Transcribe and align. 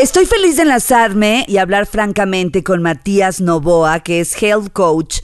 Estoy 0.00 0.24
feliz 0.24 0.56
de 0.56 0.62
enlazarme 0.62 1.44
y 1.46 1.58
hablar 1.58 1.84
francamente 1.84 2.64
con 2.64 2.80
Matías 2.80 3.42
Novoa, 3.42 4.00
que 4.00 4.20
es 4.20 4.42
Health 4.42 4.72
Coach 4.72 5.18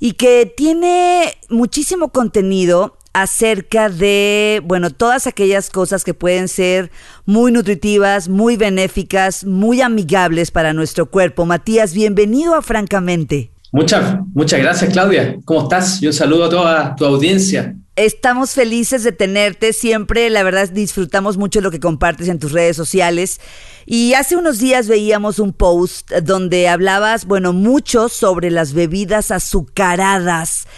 y 0.00 0.12
que 0.12 0.50
tiene 0.56 1.36
muchísimo 1.50 2.08
contenido 2.08 2.96
acerca 3.12 3.90
de, 3.90 4.62
bueno, 4.64 4.88
todas 4.88 5.26
aquellas 5.26 5.68
cosas 5.68 6.04
que 6.04 6.14
pueden 6.14 6.48
ser 6.48 6.90
muy 7.26 7.52
nutritivas, 7.52 8.30
muy 8.30 8.56
benéficas, 8.56 9.44
muy 9.44 9.82
amigables 9.82 10.50
para 10.50 10.72
nuestro 10.72 11.10
cuerpo. 11.10 11.44
Matías, 11.44 11.92
bienvenido 11.92 12.54
a 12.54 12.62
Francamente. 12.62 13.53
Muchas, 13.74 14.20
muchas 14.34 14.60
gracias, 14.60 14.92
Claudia. 14.92 15.36
¿Cómo 15.44 15.64
estás? 15.64 16.00
Y 16.00 16.06
un 16.06 16.12
saludo 16.12 16.44
a 16.44 16.48
toda 16.48 16.94
tu 16.94 17.04
audiencia. 17.04 17.74
Estamos 17.96 18.52
felices 18.52 19.02
de 19.02 19.10
tenerte 19.10 19.72
siempre, 19.72 20.30
la 20.30 20.44
verdad 20.44 20.68
disfrutamos 20.68 21.38
mucho 21.38 21.60
lo 21.60 21.72
que 21.72 21.80
compartes 21.80 22.28
en 22.28 22.38
tus 22.38 22.52
redes 22.52 22.76
sociales. 22.76 23.40
Y 23.84 24.14
hace 24.14 24.36
unos 24.36 24.60
días 24.60 24.86
veíamos 24.86 25.40
un 25.40 25.52
post 25.52 26.12
donde 26.22 26.68
hablabas, 26.68 27.24
bueno, 27.24 27.52
mucho 27.52 28.08
sobre 28.08 28.52
las 28.52 28.74
bebidas 28.74 29.32
azucaradas 29.32 30.68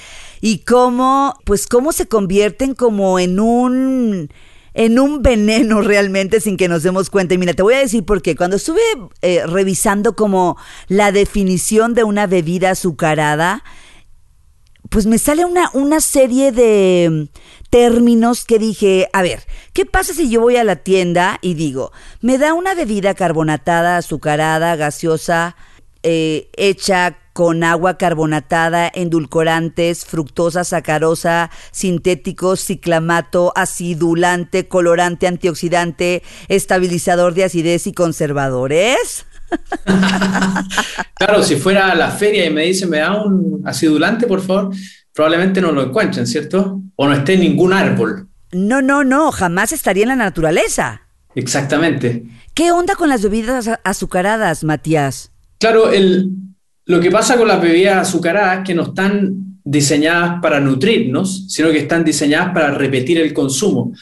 y 0.41 0.60
cómo, 0.60 1.35
pues 1.45 1.66
cómo 1.66 1.93
se 1.93 2.09
convierten 2.09 2.74
como 2.74 3.19
en 3.19 3.41
un 3.41 4.30
en 4.77 4.98
un 4.98 5.23
veneno 5.23 5.80
realmente 5.80 6.39
sin 6.41 6.57
que 6.57 6.69
nos 6.69 6.83
demos 6.83 7.09
cuenta. 7.11 7.35
Y 7.35 7.39
mira, 7.39 7.55
te 7.55 7.62
voy 7.62 7.75
a 7.75 7.79
decir 7.79 8.05
por 8.05 8.23
qué. 8.23 8.37
Cuando 8.37 8.57
estuve 8.57 8.80
eh, 9.23 9.45
revisando 9.47 10.15
como 10.15 10.57
la 10.87 11.12
definición 11.12 11.95
de 11.95 12.05
una 12.05 12.27
bebida 12.27 12.71
azucarada, 12.71 13.65
pues 14.91 15.07
me 15.07 15.19
sale 15.19 15.47
una, 15.47 15.71
una 15.73 16.01
serie 16.02 16.52
de 16.52 17.29
términos 17.71 18.45
que 18.45 18.59
dije, 18.59 19.09
a 19.15 19.23
ver, 19.23 19.45
¿qué 19.73 19.87
pasa 19.87 20.13
si 20.13 20.29
yo 20.29 20.43
voy 20.43 20.57
a 20.57 20.65
la 20.65 20.77
tienda 20.77 21.38
y 21.41 21.54
digo, 21.54 21.91
me 22.21 22.37
da 22.37 22.52
una 22.52 22.74
bebida 22.74 23.15
carbonatada, 23.15 23.97
azucarada, 23.97 24.77
gaseosa, 24.77 25.57
eh, 26.02 26.51
hecha 26.57 27.19
con 27.37 27.65
agua 27.65 27.98
carbonatada, 27.98 28.90
endulcorantes, 28.95 30.06
fructosa, 30.06 30.65
sacarosa, 30.65 31.51
sintéticos, 31.70 32.60
ciclamato, 32.60 33.52
acidulante, 33.54 34.68
colorante, 34.68 35.26
antioxidante, 35.26 36.23
estabilizador 36.48 37.34
de 37.34 37.45
acidez 37.45 37.87
y 37.87 37.92
conservadores. 37.92 39.26
claro, 41.14 41.42
si 41.42 41.57
fuera 41.57 41.90
a 41.90 41.95
la 41.95 42.10
feria 42.10 42.46
y 42.46 42.51
me 42.51 42.62
dicen, 42.62 42.88
me 42.88 43.01
da 43.01 43.23
un 43.23 43.60
acidulante, 43.66 44.26
por 44.26 44.40
favor, 44.40 44.74
probablemente 45.12 45.60
no 45.60 45.73
lo 45.73 45.82
encuentren, 45.82 46.26
¿cierto? 46.26 46.80
O 46.95 47.07
no 47.07 47.12
esté 47.12 47.34
en 47.34 47.40
ningún 47.40 47.74
árbol. 47.74 48.29
No, 48.52 48.80
no, 48.80 49.04
no, 49.04 49.30
jamás 49.30 49.73
estaría 49.73 50.04
en 50.04 50.09
la 50.09 50.16
naturaleza. 50.16 51.02
Exactamente. 51.34 52.24
¿Qué 52.54 52.73
onda 52.73 52.95
con 52.95 53.10
las 53.10 53.20
bebidas 53.20 53.68
azucaradas, 53.84 54.64
Matías? 54.64 55.32
Claro, 55.59 55.92
el, 55.92 56.30
lo 56.87 57.01
que 57.01 57.10
pasa 57.10 57.37
con 57.37 57.48
las 57.48 57.60
bebidas 57.60 58.09
azucaradas 58.09 58.59
es 58.59 58.65
que 58.65 58.74
no 58.74 58.84
están 58.84 59.60
diseñadas 59.65 60.40
para 60.40 60.60
nutrirnos, 60.60 61.46
sino 61.48 61.70
que 61.70 61.79
están 61.79 62.04
diseñadas 62.04 62.54
para 62.54 62.70
repetir 62.70 63.18
el 63.18 63.34
consumo. 63.34 63.92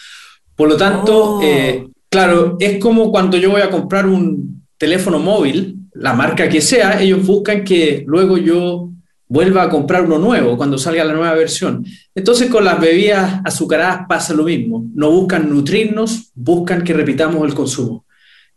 Por 0.55 0.69
lo 0.69 0.77
tanto, 0.77 1.37
oh. 1.37 1.43
eh, 1.43 1.89
claro, 2.11 2.57
es 2.61 2.79
como 2.79 3.11
cuando 3.11 3.39
yo 3.39 3.51
voy 3.51 3.63
a 3.63 3.71
comprar 3.71 4.07
un 4.07 4.67
teléfono 4.77 5.19
móvil, 5.19 5.77
la 5.95 6.13
marca 6.13 6.49
que 6.49 6.61
sea, 6.61 7.01
ellos 7.01 7.27
buscan 7.27 7.65
que 7.65 8.05
luego 8.07 8.37
yo 8.37 8.91
vuelva 9.27 9.63
a 9.63 9.71
comprar 9.71 10.05
uno 10.05 10.19
nuevo 10.19 10.57
cuando 10.57 10.77
salga 10.77 11.05
la 11.05 11.15
nueva 11.15 11.35
versión. 11.35 11.87
Entonces 12.15 12.51
con 12.51 12.65
las 12.65 12.79
bebidas 12.79 13.41
azucaradas 13.45 14.03
pasa 14.07 14.35
lo 14.35 14.45
mismo. 14.45 14.85
No 14.95 15.11
buscan 15.11 15.49
nutrirnos, 15.49 16.31
buscan 16.35 16.85
que 16.85 16.93
repitamos 16.93 17.47
el 17.49 17.55
consumo. 17.55 18.05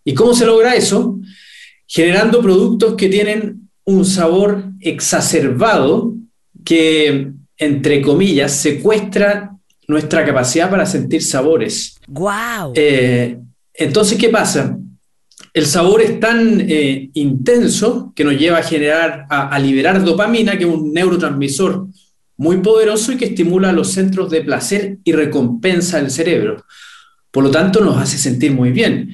¿Y 0.04 0.14
cómo 0.14 0.34
se 0.34 0.46
logra 0.46 0.76
eso? 0.76 1.18
Generando 1.88 2.42
productos 2.42 2.96
que 2.96 3.08
tienen 3.08 3.67
un 3.88 4.04
sabor 4.04 4.66
exacerbado 4.82 6.14
que, 6.66 7.32
entre 7.58 8.02
comillas, 8.02 8.52
secuestra 8.52 9.56
nuestra 9.88 10.26
capacidad 10.26 10.70
para 10.70 10.86
sentir 10.86 11.24
sabores. 11.24 11.98
¡Wow! 12.08 12.74
Eh, 12.76 13.40
entonces, 13.74 14.18
¿qué 14.18 14.28
pasa? 14.28 14.78
El 15.54 15.66
sabor 15.66 16.02
es 16.02 16.20
tan 16.20 16.66
eh, 16.70 17.10
intenso 17.14 18.12
que 18.14 18.26
nos 18.26 18.38
lleva 18.38 18.58
a 18.58 18.64
generar, 18.64 19.26
a, 19.30 19.58
liberar 19.58 20.04
dopamina, 20.04 20.58
que 20.58 20.66
es 20.66 20.70
un 20.70 20.92
neurotransmisor 20.92 21.88
muy 22.36 22.58
poderoso 22.58 23.14
y 23.14 23.18
que 23.18 23.26
estimula 23.26 23.72
los 23.72 23.94
centros 23.94 24.30
de 24.30 24.42
placer 24.42 24.98
y 25.06 25.14
recompensa 25.14 26.02
del 26.02 26.12
cerebro. 26.12 26.66
Por 27.32 27.46
lo 27.46 27.52
tanto, 27.52 27.80
nos 27.80 27.98
hace 27.98 28.18
sentir 28.18 28.52
muy 28.52 28.72
bien. 28.72 29.14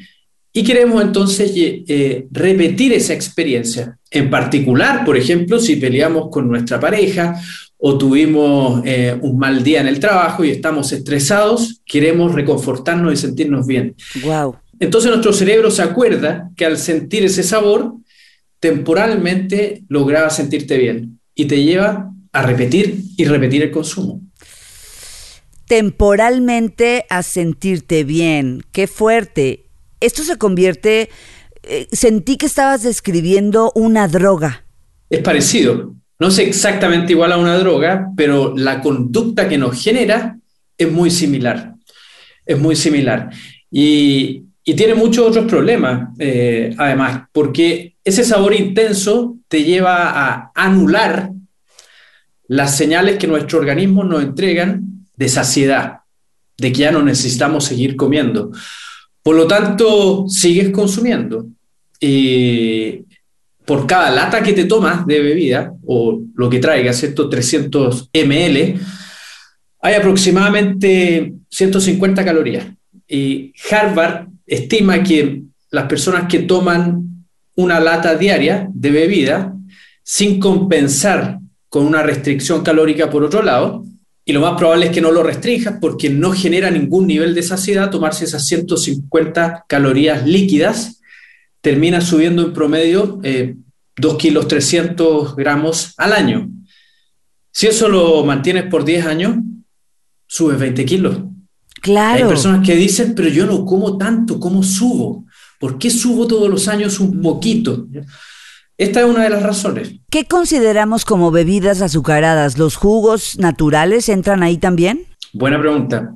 Y 0.51 0.63
queremos 0.63 1.03
entonces 1.03 1.51
eh, 1.55 2.25
repetir 2.31 2.91
esa 2.94 3.13
experiencia. 3.13 4.00
En 4.13 4.29
particular, 4.29 5.03
por 5.03 5.18
ejemplo, 5.18 5.59
si 5.59 5.75
peleamos 5.75 6.29
con 6.29 6.47
nuestra 6.47 6.79
pareja 6.79 7.41
o 7.78 7.97
tuvimos 7.97 8.84
eh, 8.85 9.18
un 9.19 9.40
mal 9.40 9.63
día 9.63 9.81
en 9.81 9.88
el 9.88 10.00
trabajo 10.00 10.46
y 10.46 10.51
estamos 10.51 10.91
estresados, 10.91 11.81
queremos 11.84 12.34
reconfortarnos 12.35 13.12
y 13.12 13.18
sentirnos 13.18 13.66
bien. 13.66 13.96
Wow. 14.23 14.56
Entonces 14.79 15.09
nuestro 15.09 15.34
cerebro 15.34 15.72
se 15.72 15.81
acuerda 15.81 16.52
que 16.56 16.63
al 16.63 16.78
sentir 16.78 17.25
ese 17.25 17.41
sabor, 17.41 17.96
temporalmente 18.59 19.84
lograba 19.90 20.29
sentirte 20.29 20.78
bien 20.78 21.19
y 21.34 21.46
te 21.46 21.63
lleva 21.63 22.12
a 22.31 22.41
repetir 22.44 23.02
y 23.18 23.25
repetir 23.25 23.63
el 23.63 23.72
consumo. 23.72 24.22
Temporalmente 25.68 27.06
a 27.09 27.23
sentirte 27.23 28.03
bien. 28.03 28.62
Qué 28.72 28.85
fuerte 28.85 29.63
esto 30.03 30.23
se 30.23 30.38
convierte, 30.38 31.09
eh, 31.63 31.88
sentí 31.91 32.38
que 32.38 32.46
estabas 32.46 32.84
describiendo 32.84 33.72
una 33.75 34.07
droga. 34.07 34.66
Es 35.09 35.22
parecido, 35.22 35.96
no 36.19 36.28
es 36.28 36.40
exactamente 36.40 37.13
igual 37.13 37.31
a 37.31 37.38
una 37.38 37.57
droga, 37.57 38.09
pero 38.16 38.53
la 38.56 38.81
conducta 38.81 39.47
que 39.47 39.57
nos 39.57 39.81
genera 39.81 40.38
es 40.78 40.91
muy 40.91 41.09
similar, 41.12 41.73
es 42.46 42.59
muy 42.59 42.75
similar. 42.75 43.29
Y, 43.69 44.44
tiene 44.63 44.96
muchos 44.96 45.28
otros 45.28 45.46
problemas, 45.46 46.18
eh, 46.19 46.73
además, 46.78 47.23
porque 47.34 47.96
ese 48.02 48.23
sabor 48.23 48.53
intenso 48.56 49.35
te 49.50 49.66
lleva 49.66 50.09
a 50.09 50.52
anular 50.56 51.31
las 52.47 52.78
señales 52.78 53.18
que 53.18 53.28
nuestro 53.28 53.59
organismo 53.59 54.06
nos 54.06 54.23
entregan 54.23 55.06
de 55.18 55.28
saciedad, 55.28 56.00
de 56.57 56.72
que 56.72 56.79
ya 56.79 56.91
no 56.94 57.03
necesitamos 57.03 57.66
seguir 57.66 57.97
comiendo. 57.97 58.52
Por 59.23 59.35
lo 59.35 59.47
tanto, 59.47 60.25
sigues 60.28 60.69
consumiendo. 60.72 61.47
Y 62.00 63.06
por 63.66 63.88
cada 63.88 64.11
lata 64.11 64.44
que 64.44 64.51
te 64.53 64.66
tomas 64.66 65.07
de 65.07 65.22
bebida, 65.22 65.73
o 65.85 66.22
lo 66.35 66.50
que 66.50 66.59
traiga, 66.59 66.91
¿cierto? 66.91 67.29
300 67.29 68.09
ml, 68.13 68.79
hay 69.81 69.94
aproximadamente 69.95 71.34
150 71.50 72.25
calorías. 72.25 72.67
Y 73.07 73.53
Harvard 73.72 74.28
estima 74.45 75.01
que 75.01 75.44
las 75.72 75.85
personas 75.85 76.28
que 76.28 76.40
toman 76.40 77.25
una 77.55 77.79
lata 77.79 78.16
diaria 78.16 78.67
de 78.73 78.91
bebida, 78.91 79.55
sin 80.03 80.40
compensar 80.40 81.40
con 81.69 81.85
una 81.85 82.03
restricción 82.03 82.63
calórica 82.63 83.09
por 83.09 83.23
otro 83.23 83.41
lado, 83.41 83.85
y 84.25 84.31
lo 84.31 84.39
más 84.39 84.57
probable 84.57 84.85
es 84.85 84.91
que 84.91 85.01
no 85.01 85.11
lo 85.11 85.22
restringas 85.22 85.75
porque 85.81 86.09
no 86.09 86.31
genera 86.31 86.72
ningún 86.72 87.07
nivel 87.07 87.35
de 87.35 87.44
saciedad. 87.44 87.89
Tomarse 87.89 88.23
esas 88.23 88.45
150 88.45 89.66
calorías 89.67 90.25
líquidas 90.25 91.01
termina 91.59 92.00
subiendo 92.00 92.44
en 92.44 92.53
promedio 92.53 93.19
2 93.19 93.23
eh, 93.23 93.56
kilos 94.17 94.47
300 94.47 95.35
gramos 95.35 95.94
al 95.97 96.13
año. 96.13 96.50
Si 97.51 97.67
eso 97.67 97.89
lo 97.89 98.23
mantienes 98.23 98.64
por 98.64 98.85
10 98.85 99.05
años, 99.05 99.37
subes 100.26 100.58
20 100.58 100.85
kilos. 100.85 101.17
Claro. 101.81 102.23
Hay 102.23 102.29
personas 102.29 102.66
que 102.66 102.76
dicen, 102.76 103.14
pero 103.16 103.28
yo 103.28 103.46
no 103.46 103.66
como 103.66 103.97
tanto, 103.97 104.40
¿cómo 104.40 104.64
subo? 104.64 105.26
¿Por 105.59 105.78
qué 105.78 105.90
subo 105.90 106.26
todos 106.28 106.49
los 106.49 106.69
años 106.69 106.99
un 106.99 107.22
poquito? 107.22 107.87
Esta 108.84 109.00
es 109.00 109.06
una 109.06 109.24
de 109.24 109.30
las 109.30 109.41
razones. 109.41 109.94
¿Qué 110.09 110.26
consideramos 110.26 111.06
como 111.06 111.32
bebidas 111.32 111.82
azucaradas? 111.82 112.58
¿Los 112.58 112.76
jugos 112.76 113.40
naturales 113.40 114.09
entran 114.09 114.44
ahí 114.44 114.58
también? 114.58 115.06
Buena 115.32 115.58
pregunta. 115.58 116.12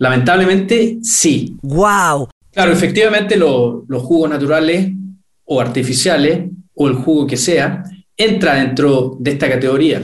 Lamentablemente, 0.00 0.98
sí. 1.02 1.56
¡Wow! 1.62 2.30
Claro, 2.50 2.72
efectivamente 2.72 3.36
los 3.36 4.02
jugos 4.02 4.28
naturales 4.28 4.90
o 5.44 5.60
artificiales 5.60 6.50
o 6.74 6.88
el 6.88 6.94
jugo 6.94 7.28
que 7.28 7.36
sea 7.36 7.84
entra 8.16 8.54
dentro 8.56 9.16
de 9.20 9.30
esta 9.30 9.48
categoría. 9.48 10.02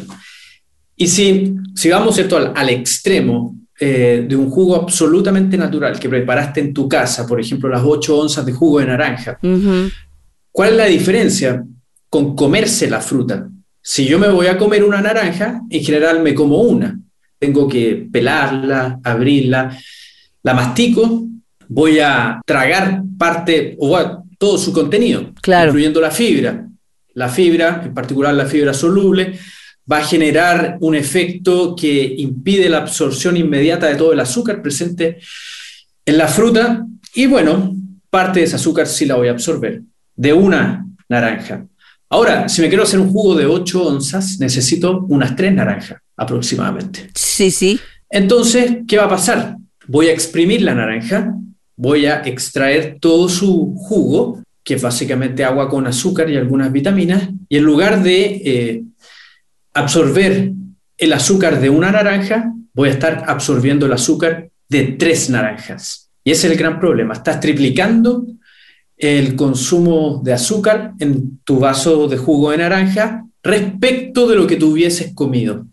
Y 0.95 1.09
si, 1.09 1.57
si 1.75 1.89
vamos 1.89 2.15
¿cierto? 2.15 2.37
Al, 2.55 2.69
extremo 2.69 3.57
eh, 3.81 4.27
de 4.29 4.37
un 4.37 4.49
jugo 4.49 4.77
absolutamente 4.77 5.59
natural 5.59 5.99
que 5.99 6.09
preparaste 6.09 6.61
en 6.61 6.73
tu 6.73 6.89
casa, 6.89 7.27
por 7.27 7.41
ejemplo, 7.41 7.69
las 7.69 7.83
8 7.85 8.17
onzas 8.17 8.47
de 8.47 8.53
jugo 8.53 8.79
de 8.79 8.87
naranja, 8.87 9.41
¿Cuál 10.53 10.71
es 10.71 10.77
la 10.77 10.87
diferencia 10.87 11.65
con 12.11 12.37
comerse 12.37 12.91
la 12.91 13.01
fruta? 13.01 13.49
Si 13.81 14.05
yo 14.05 14.19
me 14.19 14.29
voy 14.29 14.49
a 14.49 14.59
comer 14.59 14.85
una 14.85 15.01
naranja, 15.01 15.63
en 15.71 15.83
general 15.83 16.23
me 16.23 16.35
como 16.35 16.59
una. 16.59 17.01
Tengo 17.39 17.67
que 17.67 18.07
pelarla, 18.13 19.01
abrirla, 19.03 19.75
la 20.43 20.55
mastico, 20.55 21.27
voy 21.69 21.99
a 22.01 22.43
tragar 22.45 23.03
parte 23.17 23.77
o 23.79 24.25
todo 24.39 24.59
su 24.59 24.73
contenido, 24.73 25.33
incluyendo 25.47 26.01
la 26.01 26.11
fibra. 26.11 26.67
La 27.15 27.29
fibra, 27.29 27.83
en 27.85 27.95
particular 27.95 28.35
la 28.35 28.47
fibra 28.47 28.75
soluble, 28.75 29.39
va 29.91 29.99
a 29.99 30.05
generar 30.05 30.77
un 30.81 30.95
efecto 30.95 31.75
que 31.75 32.15
impide 32.19 32.69
la 32.69 32.79
absorción 32.79 33.37
inmediata 33.37 33.87
de 33.87 33.97
todo 33.97 34.13
el 34.13 34.21
azúcar 34.21 34.63
presente 34.63 35.19
en 36.05 36.19
la 36.19 36.29
fruta 36.29 36.87
y 37.15 37.27
bueno, 37.27 37.75
parte 38.09 38.41
de 38.41 38.47
ese 38.47 38.57
azúcar 38.57 38.87
sí 38.87 39.07
la 39.07 39.17
voy 39.17 39.29
a 39.29 39.33
absorber, 39.33 39.83
de 40.15 40.33
una 40.33 40.87
naranja. 41.09 41.67
Ahora, 42.13 42.49
si 42.49 42.61
me 42.61 42.69
quiero 42.69 42.83
hacer 42.83 42.99
un 42.99 43.13
jugo 43.13 43.37
de 43.37 43.47
8 43.47 43.87
onzas, 43.87 44.39
necesito 44.41 45.07
unas 45.09 45.37
3 45.37 45.55
naranjas 45.55 45.99
aproximadamente. 46.17 47.11
Sí, 47.15 47.53
sí. 47.53 47.79
Entonces, 48.11 48.79
¿qué 48.89 48.99
va 48.99 49.05
a 49.05 49.09
pasar? 49.09 49.57
Voy 49.87 50.09
a 50.09 50.13
exprimir 50.13 50.63
la 50.63 50.75
naranja, 50.75 51.33
voy 51.77 52.07
a 52.07 52.23
extraer 52.25 52.99
todo 53.01 53.29
su 53.29 53.75
jugo, 53.77 54.43
que 54.65 54.75
es 54.75 54.83
básicamente 54.83 55.45
agua 55.45 55.69
con 55.69 55.87
azúcar 55.87 56.29
y 56.29 56.37
algunas 56.37 56.73
vitaminas, 56.73 57.29
y 57.49 57.57
en 57.57 57.65
lugar 57.65 58.03
de 58.03 58.43
eh, 58.45 58.83
absorber 59.73 60.53
el 60.99 61.13
azúcar 61.13 61.61
de 61.61 61.71
una 61.71 61.93
naranja, 61.93 62.53
voy 62.75 62.89
a 62.89 62.93
estar 62.93 63.25
absorbiendo 63.29 63.87
el 63.87 63.93
azúcar 63.93 64.51
de 64.69 64.83
tres 64.99 65.31
naranjas. 65.31 66.11
Y 66.25 66.33
ese 66.33 66.49
es 66.49 66.53
el 66.53 66.59
gran 66.59 66.79
problema. 66.81 67.15
Estás 67.15 67.41
triplicando 67.41 68.27
el 69.01 69.35
consumo 69.35 70.21
de 70.23 70.35
azúcar 70.35 70.93
en 71.01 71.41
tu 71.45 71.59
vaso 71.59 72.07
de 72.07 72.19
jugo 72.19 72.51
de 72.51 72.59
naranja 72.59 73.27
respecto 73.43 74.29
de 74.29 74.37
lo 74.37 74.47
que 74.47 74.57
tú 74.57 74.73
hubieses 74.73 75.15
comido. 75.15 75.65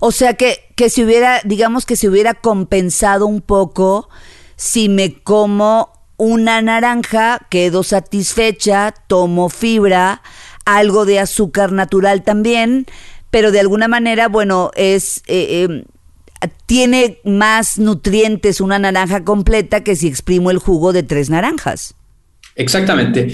O 0.00 0.12
sea 0.12 0.34
que, 0.34 0.58
que 0.76 0.90
si 0.90 1.02
hubiera, 1.02 1.40
digamos 1.44 1.86
que 1.86 1.96
se 1.96 2.08
hubiera 2.08 2.34
compensado 2.34 3.26
un 3.26 3.40
poco 3.40 4.08
si 4.56 4.88
me 4.88 5.14
como 5.14 5.92
una 6.16 6.60
naranja, 6.62 7.46
quedo 7.48 7.82
satisfecha, 7.82 8.92
tomo 9.06 9.48
fibra, 9.48 10.22
algo 10.64 11.06
de 11.06 11.20
azúcar 11.20 11.72
natural 11.72 12.22
también, 12.22 12.86
pero 13.30 13.50
de 13.50 13.60
alguna 13.60 13.88
manera, 13.88 14.28
bueno, 14.28 14.70
es... 14.74 15.22
Eh, 15.26 15.62
em, 15.62 15.84
tiene 16.66 17.18
más 17.24 17.78
nutrientes 17.78 18.60
una 18.60 18.78
naranja 18.78 19.24
completa 19.24 19.82
que 19.82 19.96
si 19.96 20.06
exprimo 20.06 20.52
el 20.52 20.58
jugo 20.58 20.92
de 20.92 21.02
tres 21.02 21.30
naranjas. 21.30 21.96
Exactamente. 22.58 23.32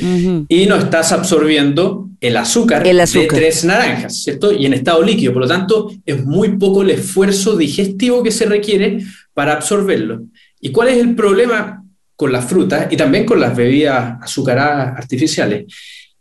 Y 0.48 0.66
no 0.66 0.76
estás 0.76 1.10
absorbiendo 1.10 2.10
el 2.20 2.36
azúcar, 2.36 2.84
de 2.84 3.26
tres 3.26 3.64
naranjas, 3.64 4.22
¿cierto? 4.22 4.52
Y 4.52 4.66
en 4.66 4.74
estado 4.74 5.02
líquido. 5.02 5.32
Por 5.32 5.42
lo 5.42 5.48
tanto, 5.48 5.90
es 6.04 6.22
muy 6.24 6.58
poco 6.58 6.82
el 6.82 6.90
esfuerzo 6.90 7.56
digestivo 7.56 8.22
que 8.22 8.30
se 8.30 8.44
requiere 8.44 8.98
para 9.32 9.54
absorberlo. 9.54 10.24
¿Y 10.60 10.70
cuál 10.70 10.88
es 10.88 10.98
el 10.98 11.14
problema 11.14 11.82
con 12.14 12.32
las 12.32 12.44
frutas 12.44 12.88
y 12.90 12.98
también 12.98 13.24
con 13.24 13.40
las 13.40 13.56
bebidas 13.56 14.18
azucaradas 14.20 14.94
artificiales? 14.98 15.72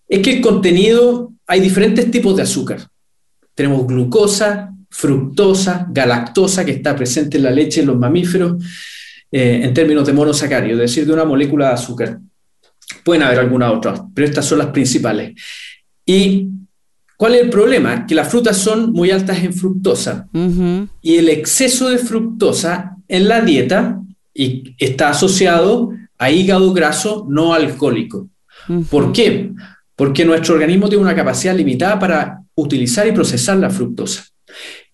Es 0.08 0.22
que 0.22 0.36
el 0.36 0.42
contenido, 0.42 1.34
hay 1.46 1.60
diferentes 1.60 2.10
tipos 2.10 2.38
de 2.38 2.44
azúcar. 2.44 2.88
Tenemos 3.54 3.86
glucosa, 3.86 4.74
fructosa, 4.90 5.88
galactosa, 5.90 6.64
que 6.64 6.72
está 6.72 6.96
presente 6.96 7.36
en 7.36 7.44
la 7.44 7.52
leche 7.52 7.82
en 7.82 7.88
los 7.88 7.98
mamíferos, 7.98 8.64
eh, 9.30 9.60
en 9.62 9.74
términos 9.74 10.08
de 10.08 10.14
monosacárido, 10.14 10.76
es 10.76 10.92
decir, 10.92 11.06
de 11.06 11.12
una 11.12 11.26
molécula 11.26 11.68
de 11.68 11.74
azúcar. 11.74 12.20
Pueden 13.04 13.24
haber 13.24 13.40
algunas 13.40 13.72
otras, 13.74 14.02
pero 14.14 14.28
estas 14.28 14.46
son 14.46 14.60
las 14.60 14.68
principales. 14.68 15.34
¿Y 16.06 16.48
cuál 17.18 17.36
es 17.36 17.42
el 17.42 17.50
problema? 17.50 18.06
Que 18.06 18.16
las 18.16 18.30
frutas 18.30 18.58
son 18.58 18.92
muy 18.92 19.12
altas 19.12 19.44
en 19.44 19.54
fructosa 19.54 20.28
y 21.02 21.16
el 21.16 21.30
exceso 21.30 21.90
de 21.90 21.98
fructosa 21.98 22.98
en 23.08 23.28
la 23.28 23.42
dieta 23.42 24.00
y 24.34 24.76
está 24.78 25.10
asociado 25.10 25.92
a 26.18 26.32
hígado 26.32 26.74
graso 26.74 27.26
no 27.30 27.54
alcohólico. 27.54 28.30
¿Por 28.90 29.12
qué? 29.12 29.52
Porque 29.96 30.26
nuestro 30.26 30.56
organismo 30.56 30.88
tiene 30.90 31.04
una 31.04 31.16
capacidad 31.16 31.56
limitada 31.56 32.00
para 32.00 32.42
utilizar 32.56 33.08
y 33.08 33.12
procesar 33.12 33.58
la 33.58 33.70
fructosa. 33.70 34.26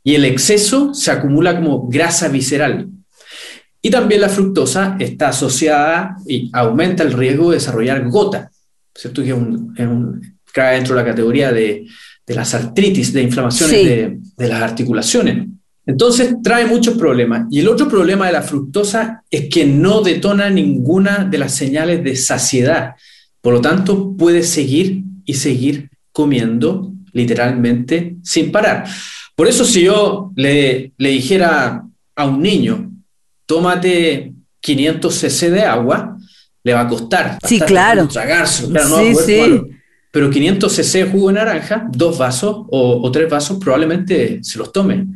Y 0.04 0.16
el 0.16 0.26
exceso 0.26 0.94
se 0.94 1.12
acumula 1.12 1.56
como 1.56 1.88
grasa 1.88 2.30
visceral, 2.30 2.90
y 3.82 3.90
también 3.90 4.22
la 4.22 4.30
fructosa 4.30 4.98
está 5.00 5.30
asociada 5.30 6.18
y 6.28 6.50
aumenta 6.54 7.04
el 7.04 7.14
riesgo 7.14 7.50
de 7.50 7.58
desarrollar 7.58 8.10
gota, 8.10 8.52
¿cierto? 8.94 9.24
Que 9.24 9.30
es 9.30 9.36
un, 9.36 10.36
cae 10.54 10.76
dentro 10.76 10.96
de 10.96 11.02
la 11.02 11.08
categoría 11.10 11.52
de, 11.52 11.86
de 12.26 12.36
las 12.36 12.54
artritis, 12.54 13.14
de 13.14 13.24
inflamaciones 13.24 13.86
de, 13.86 14.20
de 14.38 14.48
las 14.48 14.62
articulaciones. 14.62 15.48
Entonces 15.86 16.36
trae 16.44 16.66
muchos 16.66 16.96
problemas. 16.98 17.48
Y 17.50 17.60
el 17.60 17.68
otro 17.68 17.88
problema 17.88 18.28
de 18.28 18.34
la 18.34 18.42
fructosa 18.42 19.24
es 19.32 19.50
que 19.50 19.66
no 19.66 20.02
detona 20.02 20.50
ninguna 20.50 21.26
de 21.26 21.38
las 21.38 21.56
señales 21.56 22.04
de 22.04 22.16
saciedad. 22.16 22.96
Por 23.42 23.54
lo 23.54 23.62
tanto, 23.62 24.16
puede 24.16 24.44
seguir 24.44 25.04
y 25.26 25.34
seguir 25.36 25.90
comiendo 26.12 26.92
literalmente 27.14 28.18
sin 28.22 28.52
parar. 28.52 28.86
Por 29.36 29.48
eso 29.48 29.64
si 29.64 29.84
yo 29.84 30.32
le, 30.36 30.92
le 30.98 31.10
dijera 31.10 31.84
a 32.16 32.26
un 32.28 32.42
niño, 32.42 32.89
tómate 33.50 34.32
500 34.60 35.12
cc 35.12 35.50
de 35.50 35.64
agua, 35.64 36.16
le 36.64 36.74
va 36.76 36.82
a 36.82 36.88
costar. 36.88 37.40
Sí, 37.44 37.60
claro. 37.60 38.08
Tragarse, 38.08 38.68
claro, 38.70 38.90
no 38.90 39.16
sí, 39.16 39.40
Pero 40.12 40.30
500 40.30 40.72
cc 40.72 40.98
de 41.00 41.10
jugo 41.10 41.30
de 41.30 41.34
naranja, 41.34 41.88
dos 41.90 42.20
vasos 42.20 42.68
o, 42.70 43.12
tres 43.12 43.28
vasos, 43.28 43.58
probablemente 43.58 44.40
se 44.44 44.60
los 44.60 44.72
tome. 44.72 45.08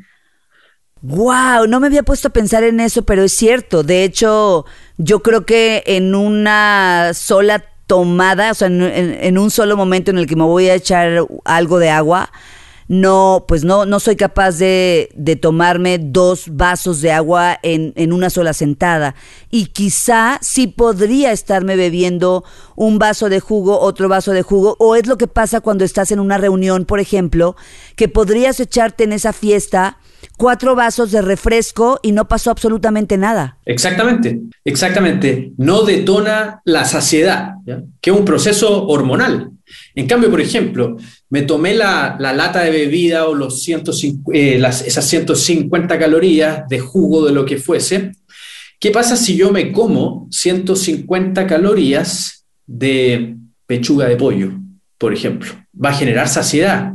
Wow, 1.01 1.67
no 1.67 1.79
me 1.79 1.87
había 1.87 2.01
puesto 2.01 2.29
a 2.29 2.31
pensar 2.31 2.63
en 2.63 2.79
eso, 2.79 3.03
pero 3.03 3.21
es 3.21 3.33
cierto. 3.33 3.83
De 3.83 4.03
hecho, 4.03 4.65
yo 4.97 5.21
creo 5.21 5.45
que 5.45 5.83
en 5.85 6.15
una 6.15 7.11
sola 7.13 7.63
tomada, 7.85 8.49
o 8.49 8.53
sea, 8.55 8.67
en 8.67 9.37
un 9.37 9.51
solo 9.51 9.77
momento 9.77 10.09
en 10.09 10.17
el 10.17 10.25
que 10.25 10.35
me 10.35 10.45
voy 10.45 10.69
a 10.69 10.75
echar 10.75 11.27
algo 11.45 11.77
de 11.77 11.91
agua, 11.91 12.31
no, 12.87 13.45
pues 13.47 13.63
no, 13.63 13.85
no 13.85 13.99
soy 13.99 14.15
capaz 14.15 14.57
de, 14.57 15.09
de 15.15 15.35
tomarme 15.35 15.99
dos 15.99 16.45
vasos 16.51 17.01
de 17.01 17.11
agua 17.11 17.59
en, 17.63 17.93
en, 17.95 18.13
una 18.13 18.29
sola 18.29 18.53
sentada. 18.53 19.15
Y 19.49 19.67
quizá 19.67 20.39
sí 20.41 20.67
podría 20.67 21.31
estarme 21.31 21.75
bebiendo 21.75 22.43
un 22.75 22.99
vaso 22.99 23.29
de 23.29 23.39
jugo, 23.39 23.79
otro 23.79 24.09
vaso 24.09 24.31
de 24.31 24.41
jugo, 24.41 24.75
o 24.79 24.95
es 24.95 25.07
lo 25.07 25.17
que 25.17 25.27
pasa 25.27 25.61
cuando 25.61 25.85
estás 25.85 26.11
en 26.11 26.19
una 26.19 26.37
reunión, 26.37 26.85
por 26.85 26.99
ejemplo, 26.99 27.55
que 27.95 28.07
podrías 28.07 28.59
echarte 28.59 29.03
en 29.03 29.13
esa 29.13 29.33
fiesta 29.33 29.97
cuatro 30.37 30.75
vasos 30.75 31.11
de 31.11 31.21
refresco 31.21 31.99
y 32.03 32.11
no 32.11 32.27
pasó 32.27 32.51
absolutamente 32.51 33.17
nada. 33.17 33.57
Exactamente, 33.65 34.41
exactamente. 34.63 35.53
No 35.57 35.83
detona 35.83 36.61
la 36.65 36.85
saciedad, 36.85 37.53
que 38.01 38.09
es 38.09 38.15
un 38.15 38.25
proceso 38.25 38.87
hormonal. 38.87 39.51
En 39.95 40.07
cambio, 40.07 40.29
por 40.29 40.41
ejemplo, 40.41 40.97
me 41.29 41.43
tomé 41.43 41.73
la, 41.73 42.17
lata 42.19 42.63
de 42.63 42.71
bebida 42.71 43.27
o 43.27 43.33
los 43.33 43.63
150, 43.63 44.37
eh, 44.37 44.59
las, 44.59 44.81
esas 44.81 45.05
150 45.05 45.97
calorías 45.97 46.67
de 46.67 46.79
jugo 46.79 47.25
de 47.25 47.33
lo 47.33 47.45
que 47.45 47.57
fuese. 47.57 48.11
¿Qué 48.79 48.91
pasa 48.91 49.15
si 49.15 49.35
yo 49.35 49.51
me 49.51 49.71
como 49.71 50.27
150 50.31 51.47
calorías 51.47 52.45
de 52.65 53.37
pechuga 53.65 54.07
de 54.07 54.17
pollo, 54.17 54.51
por 54.97 55.13
ejemplo? 55.13 55.51
Va 55.73 55.89
a 55.89 55.93
generar 55.93 56.27
saciedad. 56.27 56.91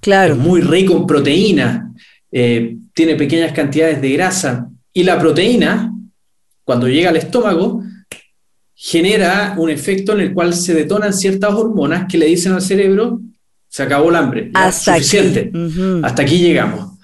Claro. 0.00 0.32
Es 0.32 0.38
muy 0.38 0.62
rico 0.62 0.96
en 0.96 1.06
proteína, 1.06 1.92
eh, 2.32 2.76
tiene 2.94 3.16
pequeñas 3.16 3.52
cantidades 3.52 4.00
de 4.00 4.12
grasa. 4.12 4.68
Y 4.92 5.04
la 5.04 5.18
proteína, 5.18 5.92
cuando 6.64 6.88
llega 6.88 7.10
al 7.10 7.16
estómago, 7.16 7.82
genera 8.74 9.54
un 9.58 9.70
efecto 9.70 10.12
en 10.12 10.20
el 10.20 10.32
cual 10.32 10.54
se 10.54 10.74
detonan 10.74 11.12
ciertas 11.12 11.52
hormonas 11.52 12.06
que 12.10 12.18
le 12.18 12.26
dicen 12.26 12.52
al 12.52 12.62
cerebro, 12.62 13.20
se 13.68 13.82
acabó 13.82 14.10
el 14.10 14.16
hambre, 14.16 14.50
hasta 14.54 14.94
suficiente, 14.94 15.52
hasta 16.02 16.22
aquí 16.22 16.38
llegamos. 16.38 16.98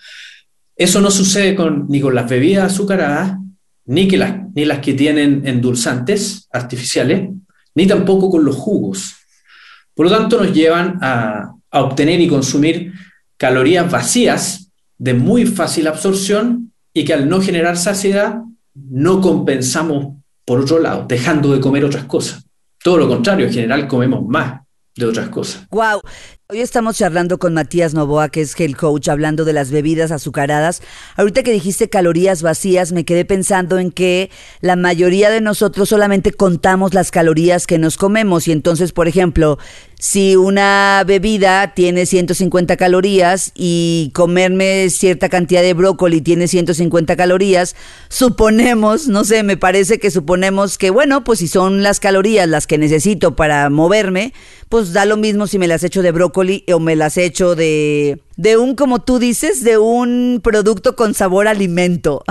Eso 0.75 1.01
no 1.01 1.11
sucede 1.11 1.55
con, 1.55 1.87
ni 1.89 2.01
con 2.01 2.15
las 2.15 2.29
bebidas 2.29 2.73
azucaradas, 2.73 3.39
ni, 3.85 4.09
que 4.09 4.17
las, 4.17 4.35
ni 4.55 4.65
las 4.65 4.81
que 4.81 4.95
tienen 4.95 5.47
endulzantes 5.47 6.49
artificiales, 6.51 7.31
ni 7.75 7.87
tampoco 7.87 8.31
con 8.31 8.45
los 8.45 8.57
jugos. 8.57 9.15
Por 9.95 10.07
lo 10.07 10.17
tanto, 10.17 10.43
nos 10.43 10.53
llevan 10.53 10.99
a, 11.03 11.53
a 11.71 11.83
obtener 11.83 12.21
y 12.21 12.29
consumir 12.29 12.93
calorías 13.37 13.91
vacías 13.91 14.66
de 14.99 15.15
muy 15.15 15.47
fácil 15.47 15.87
absorción 15.87 16.73
y 16.93 17.05
que 17.05 17.15
al 17.15 17.29
no 17.29 17.41
generar 17.41 17.77
saciedad 17.77 18.43
no 18.75 19.21
compensamos 19.21 20.17
por 20.45 20.61
otro 20.61 20.79
lado, 20.79 21.05
dejando 21.09 21.53
de 21.53 21.61
comer 21.61 21.85
otras 21.85 22.05
cosas. 22.05 22.45
Todo 22.83 22.99
lo 22.99 23.09
contrario, 23.09 23.47
en 23.47 23.53
general 23.53 23.89
comemos 23.89 24.25
más 24.27 24.61
de 24.95 25.07
otras 25.07 25.29
cosas. 25.29 25.67
Wow. 25.71 26.01
Hoy 26.49 26.61
estamos 26.61 26.97
charlando 26.97 27.41
con 27.41 27.55
Matías 27.55 27.93
Novoa, 27.93 28.29
que 28.29 28.41
es 28.41 28.55
el 28.61 28.77
coach, 28.77 29.09
hablando 29.09 29.45
de 29.45 29.53
las 29.53 29.73
bebidas 29.73 30.13
azucaradas. 30.13 30.81
Ahorita 31.17 31.43
que 31.43 31.51
dijiste 31.51 31.89
calorías 31.89 32.43
vacías, 32.43 32.93
me 32.93 33.05
quedé 33.05 33.25
pensando 33.25 33.81
en 33.81 33.91
que 33.91 34.31
la 34.61 34.77
mayoría 34.77 35.29
de 35.29 35.41
nosotros 35.41 35.89
solamente 35.89 36.31
contamos 36.31 36.95
las 36.95 37.11
calorías 37.11 37.67
que 37.67 37.79
nos 37.79 37.97
comemos. 37.97 38.47
Y 38.47 38.53
entonces, 38.53 38.93
por 38.93 39.09
ejemplo, 39.09 39.59
si 39.99 40.37
una 40.37 41.03
bebida 41.05 41.75
tiene 41.75 42.07
150 42.07 42.77
calorías 42.77 43.51
y 43.57 44.13
comerme 44.15 44.89
cierta 44.89 45.29
cantidad 45.29 45.63
de 45.63 45.75
brócoli 45.75 46.21
tiene 46.21 46.47
150 46.47 47.17
calorías, 47.17 47.75
suponemos, 48.09 49.09
no 49.09 49.25
sé, 49.25 49.43
me 49.43 49.57
parece 49.57 49.99
que 49.99 50.13
suponemos 50.13 50.79
que, 50.79 50.91
bueno, 50.91 51.25
pues 51.25 51.41
si 51.41 51.49
son 51.49 51.83
las 51.83 51.99
calorías 51.99 52.49
las 52.49 52.69
que 52.69 52.79
necesito 52.79 53.35
para 53.35 53.69
moverme, 53.69 54.33
pues 54.69 54.93
da 54.93 55.07
lo 55.07 55.17
mismo 55.17 55.49
si 55.49 55.59
me 55.59 55.67
las 55.67 55.83
echo 55.83 56.03
de 56.03 56.13
brócoli 56.13 56.36
o 56.73 56.81
me 56.81 56.97
las 56.97 57.17
echo 57.17 57.55
de, 57.55 58.21
de 58.37 58.57
un, 58.57 58.75
como 58.75 59.01
tú 59.01 59.19
dices, 59.19 59.65
de 59.65 59.79
un 59.79 60.41
producto 60.43 60.97
con 60.97 61.15
sabor 61.15 61.49
alimento. 61.49 62.23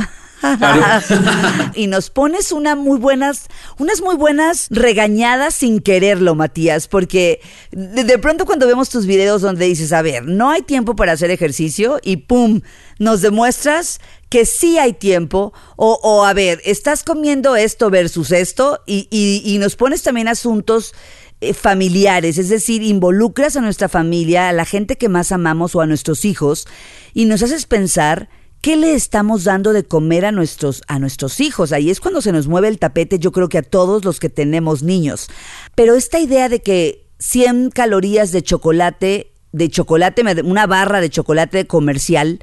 y 1.76 1.88
nos 1.88 2.10
pones 2.10 2.52
una 2.52 2.76
muy 2.76 3.00
buenas, 3.00 3.48
unas 3.78 4.02
muy 4.02 4.16
buenas 4.16 4.68
regañadas 4.70 5.56
sin 5.56 5.80
quererlo, 5.80 6.36
Matías, 6.36 6.88
porque 6.88 7.42
de, 7.72 8.18
pronto 8.20 8.46
cuando 8.46 8.68
vemos 8.68 8.90
tus 8.90 9.06
videos 9.06 9.42
donde 9.42 9.66
dices, 9.66 9.94
a 9.94 10.02
ver, 10.02 10.26
no 10.26 10.52
hay 10.52 10.62
tiempo 10.62 10.96
para 10.96 11.14
hacer 11.14 11.32
ejercicio 11.32 12.00
y 12.04 12.18
pum, 12.18 12.62
nos 13.00 13.22
demuestras 13.22 14.00
que 14.30 14.46
sí 14.46 14.78
hay 14.78 14.94
tiempo, 14.94 15.54
o, 15.78 16.26
a 16.26 16.34
ver, 16.34 16.60
estás 16.66 17.04
comiendo 17.04 17.56
esto 17.56 17.90
versus 17.90 18.32
esto, 18.32 18.82
y, 18.86 19.08
y 19.10 19.58
nos 19.60 19.76
pones 19.76 20.02
también 20.02 20.28
asuntos 20.28 20.94
eh, 21.42 21.54
familiares, 21.54 22.38
es 22.38 22.50
decir, 22.50 22.82
involucras 22.84 23.56
a 23.56 23.62
nuestra 23.62 23.90
familia, 23.90 24.50
a 24.50 24.54
la 24.54 24.66
gente 24.66 24.98
que 24.98 25.10
más 25.10 25.32
amamos 25.32 25.76
o 25.76 25.82
a 25.82 25.88
nuestros 25.88 26.26
hijos, 26.26 26.68
y 27.14 27.26
nos 27.26 27.44
haces 27.44 27.66
pensar 27.66 28.30
¿Qué 28.66 28.78
le 28.78 28.96
estamos 28.96 29.44
dando 29.44 29.74
de 29.74 29.84
comer 29.84 30.26
a 30.26 30.32
nuestros, 30.32 30.82
a 30.88 30.98
nuestros 30.98 31.40
hijos? 31.40 31.72
Ahí 31.72 31.92
es 31.92 32.00
cuando 32.00 32.20
se 32.20 32.32
nos 32.32 32.48
mueve 32.48 32.68
el 32.68 32.80
tapete, 32.80 33.20
yo 33.20 33.32
creo 33.32 33.48
que 33.48 33.60
a 33.60 33.62
todos 33.62 34.04
los 34.04 34.20
que 34.20 34.28
tenemos 34.28 34.82
niños. 34.82 35.28
Pero 35.76 35.94
esta 35.94 36.20
idea 36.20 36.50
de 36.50 36.64
que 36.64 37.06
100 37.20 37.70
calorías 37.70 38.32
de 38.32 38.42
chocolate, 38.42 39.34
de 39.52 39.70
chocolate, 39.70 40.24
una 40.44 40.66
barra 40.66 41.00
de 41.00 41.12
chocolate 41.12 41.68
comercial, 41.68 42.40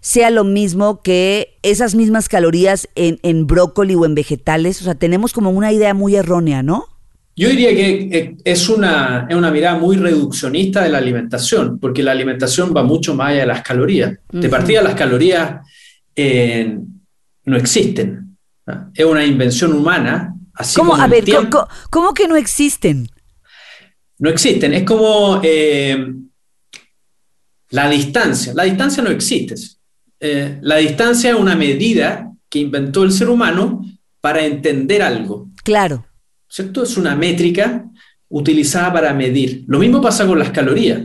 sea 0.00 0.30
lo 0.30 0.42
mismo 0.42 1.02
que 1.02 1.56
esas 1.62 1.94
mismas 1.94 2.28
calorías 2.28 2.88
en, 2.96 3.20
en 3.22 3.46
brócoli 3.46 3.94
o 3.94 4.04
en 4.04 4.16
vegetales. 4.16 4.80
O 4.80 4.84
sea, 4.84 4.96
tenemos 4.96 5.32
como 5.32 5.50
una 5.50 5.72
idea 5.72 5.94
muy 5.94 6.16
errónea, 6.16 6.64
¿no? 6.64 6.88
Yo 7.40 7.48
diría 7.48 7.74
que 7.74 8.08
eh, 8.12 8.36
es 8.44 8.68
una, 8.68 9.26
es 9.26 9.34
una 9.34 9.50
mirada 9.50 9.78
muy 9.78 9.96
reduccionista 9.96 10.82
de 10.82 10.90
la 10.90 10.98
alimentación, 10.98 11.78
porque 11.78 12.02
la 12.02 12.10
alimentación 12.10 12.74
va 12.76 12.82
mucho 12.82 13.14
más 13.14 13.30
allá 13.30 13.40
de 13.40 13.46
las 13.46 13.62
calorías. 13.62 14.12
De 14.30 14.50
partida, 14.50 14.82
las 14.82 14.94
calorías 14.94 15.66
eh, 16.14 16.76
no 17.46 17.56
existen. 17.56 18.36
Es 18.92 19.06
una 19.06 19.24
invención 19.24 19.72
humana. 19.72 20.34
Así 20.52 20.78
¿Cómo, 20.78 20.94
a 20.94 21.06
ver, 21.06 21.24
¿cómo, 21.88 22.12
que 22.12 22.28
no 22.28 22.36
existen? 22.36 23.08
No 24.18 24.28
existen. 24.28 24.74
Es 24.74 24.82
como 24.82 25.40
eh, 25.42 26.12
la 27.70 27.88
distancia. 27.88 28.52
La 28.52 28.64
distancia 28.64 29.02
no 29.02 29.08
existe. 29.08 29.54
la 30.20 30.76
distancia 30.76 31.30
es 31.30 31.36
una 31.36 31.56
medida 31.56 32.30
que 32.50 32.58
inventó 32.58 33.02
el 33.02 33.12
ser 33.12 33.30
humano 33.30 33.82
para 34.20 34.44
entender 34.44 35.00
algo. 35.00 35.48
Claro. 35.64 36.04
¿Cierto? 36.50 36.82
Es 36.82 36.96
una 36.96 37.14
métrica 37.14 37.84
utilizada 38.28 38.92
para 38.92 39.14
medir. 39.14 39.64
Lo 39.66 39.78
mismo 39.78 40.00
pasa 40.00 40.26
con 40.26 40.38
las 40.38 40.50
calorías. 40.50 41.02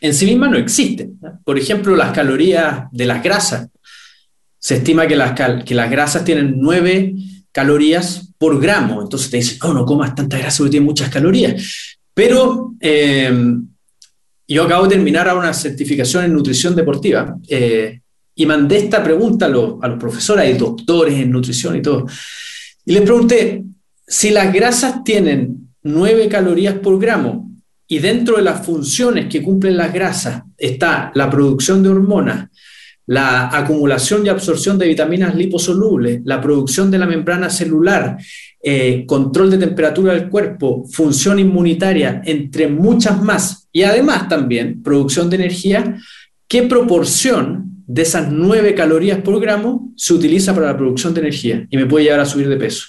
En 0.00 0.14
sí 0.14 0.26
mismas 0.26 0.50
no 0.50 0.58
existen. 0.58 1.18
Por 1.44 1.58
ejemplo, 1.58 1.96
las 1.96 2.12
calorías 2.12 2.84
de 2.90 3.06
las 3.06 3.22
grasas. 3.22 3.68
Se 4.58 4.76
estima 4.76 5.06
que 5.06 5.16
las, 5.16 5.32
que 5.64 5.74
las 5.74 5.90
grasas 5.90 6.24
tienen 6.24 6.54
9 6.58 7.14
calorías 7.52 8.32
por 8.36 8.60
gramo. 8.60 9.02
Entonces 9.02 9.30
te 9.30 9.36
dicen, 9.38 9.58
oh, 9.62 9.72
no 9.72 9.86
comas 9.86 10.14
tanta 10.14 10.38
grasa 10.38 10.58
porque 10.58 10.72
tiene 10.72 10.86
muchas 10.86 11.08
calorías. 11.08 11.96
Pero 12.12 12.74
eh, 12.80 13.32
yo 14.48 14.64
acabo 14.64 14.84
de 14.84 14.96
terminar 14.96 15.28
a 15.28 15.34
una 15.34 15.54
certificación 15.54 16.24
en 16.24 16.32
nutrición 16.32 16.74
deportiva 16.74 17.36
eh, 17.48 18.00
y 18.34 18.46
mandé 18.46 18.78
esta 18.78 19.02
pregunta 19.02 19.46
a 19.46 19.48
los, 19.48 19.74
a 19.82 19.88
los 19.88 19.98
profesores 19.98 20.54
y 20.54 20.58
doctores 20.58 21.14
en 21.14 21.30
nutrición 21.30 21.76
y 21.76 21.82
todo. 21.82 22.06
Y 22.84 22.92
les 22.92 23.02
pregunté, 23.02 23.64
si 24.06 24.30
las 24.30 24.52
grasas 24.52 25.04
tienen 25.04 25.68
9 25.82 26.28
calorías 26.28 26.74
por 26.74 26.98
gramo 27.00 27.50
y 27.86 27.98
dentro 27.98 28.36
de 28.36 28.42
las 28.42 28.64
funciones 28.64 29.26
que 29.26 29.42
cumplen 29.42 29.76
las 29.76 29.92
grasas 29.92 30.42
está 30.56 31.12
la 31.14 31.28
producción 31.28 31.82
de 31.82 31.90
hormonas, 31.90 32.48
la 33.06 33.54
acumulación 33.56 34.24
y 34.24 34.28
absorción 34.28 34.78
de 34.78 34.88
vitaminas 34.88 35.34
liposolubles, 35.34 36.20
la 36.24 36.40
producción 36.40 36.90
de 36.90 36.98
la 36.98 37.06
membrana 37.06 37.50
celular, 37.50 38.16
eh, 38.62 39.04
control 39.06 39.50
de 39.50 39.58
temperatura 39.58 40.14
del 40.14 40.28
cuerpo, 40.28 40.84
función 40.90 41.38
inmunitaria, 41.38 42.22
entre 42.24 42.68
muchas 42.68 43.20
más, 43.22 43.68
y 43.72 43.82
además 43.82 44.28
también 44.28 44.82
producción 44.82 45.28
de 45.28 45.36
energía, 45.36 45.96
¿qué 46.46 46.62
proporción 46.62 47.82
de 47.86 48.02
esas 48.02 48.30
9 48.30 48.74
calorías 48.74 49.18
por 49.18 49.40
gramo 49.40 49.92
se 49.96 50.14
utiliza 50.14 50.54
para 50.54 50.68
la 50.68 50.76
producción 50.76 51.12
de 51.12 51.20
energía? 51.20 51.66
Y 51.70 51.76
me 51.76 51.86
puede 51.86 52.04
llevar 52.04 52.20
a 52.20 52.26
subir 52.26 52.48
de 52.48 52.56
peso. 52.56 52.86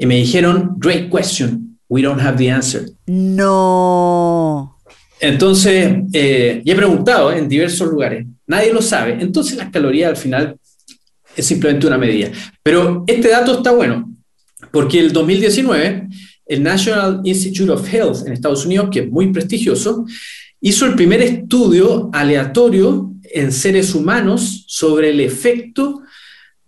Y 0.00 0.06
me 0.06 0.16
dijeron, 0.16 0.76
great 0.78 1.10
question, 1.10 1.78
we 1.90 2.00
don't 2.00 2.22
have 2.22 2.38
the 2.38 2.50
answer. 2.50 2.88
No. 3.06 4.78
Entonces, 5.20 5.94
eh, 6.14 6.62
y 6.64 6.70
he 6.70 6.74
preguntado 6.74 7.30
en 7.30 7.46
diversos 7.46 7.86
lugares, 7.86 8.26
nadie 8.46 8.72
lo 8.72 8.80
sabe. 8.80 9.18
Entonces 9.20 9.58
las 9.58 9.68
calorías 9.68 10.08
al 10.08 10.16
final 10.16 10.56
es 11.36 11.44
simplemente 11.44 11.86
una 11.86 11.98
medida. 11.98 12.30
Pero 12.62 13.04
este 13.06 13.28
dato 13.28 13.58
está 13.58 13.72
bueno, 13.72 14.10
porque 14.72 14.98
el 14.98 15.12
2019, 15.12 16.08
el 16.46 16.62
National 16.62 17.20
Institute 17.22 17.70
of 17.70 17.86
Health 17.92 18.26
en 18.26 18.32
Estados 18.32 18.64
Unidos, 18.64 18.88
que 18.90 19.00
es 19.00 19.10
muy 19.10 19.30
prestigioso, 19.34 20.06
hizo 20.62 20.86
el 20.86 20.94
primer 20.94 21.20
estudio 21.20 22.08
aleatorio 22.14 23.12
en 23.22 23.52
seres 23.52 23.94
humanos 23.94 24.64
sobre 24.66 25.10
el 25.10 25.20
efecto 25.20 26.00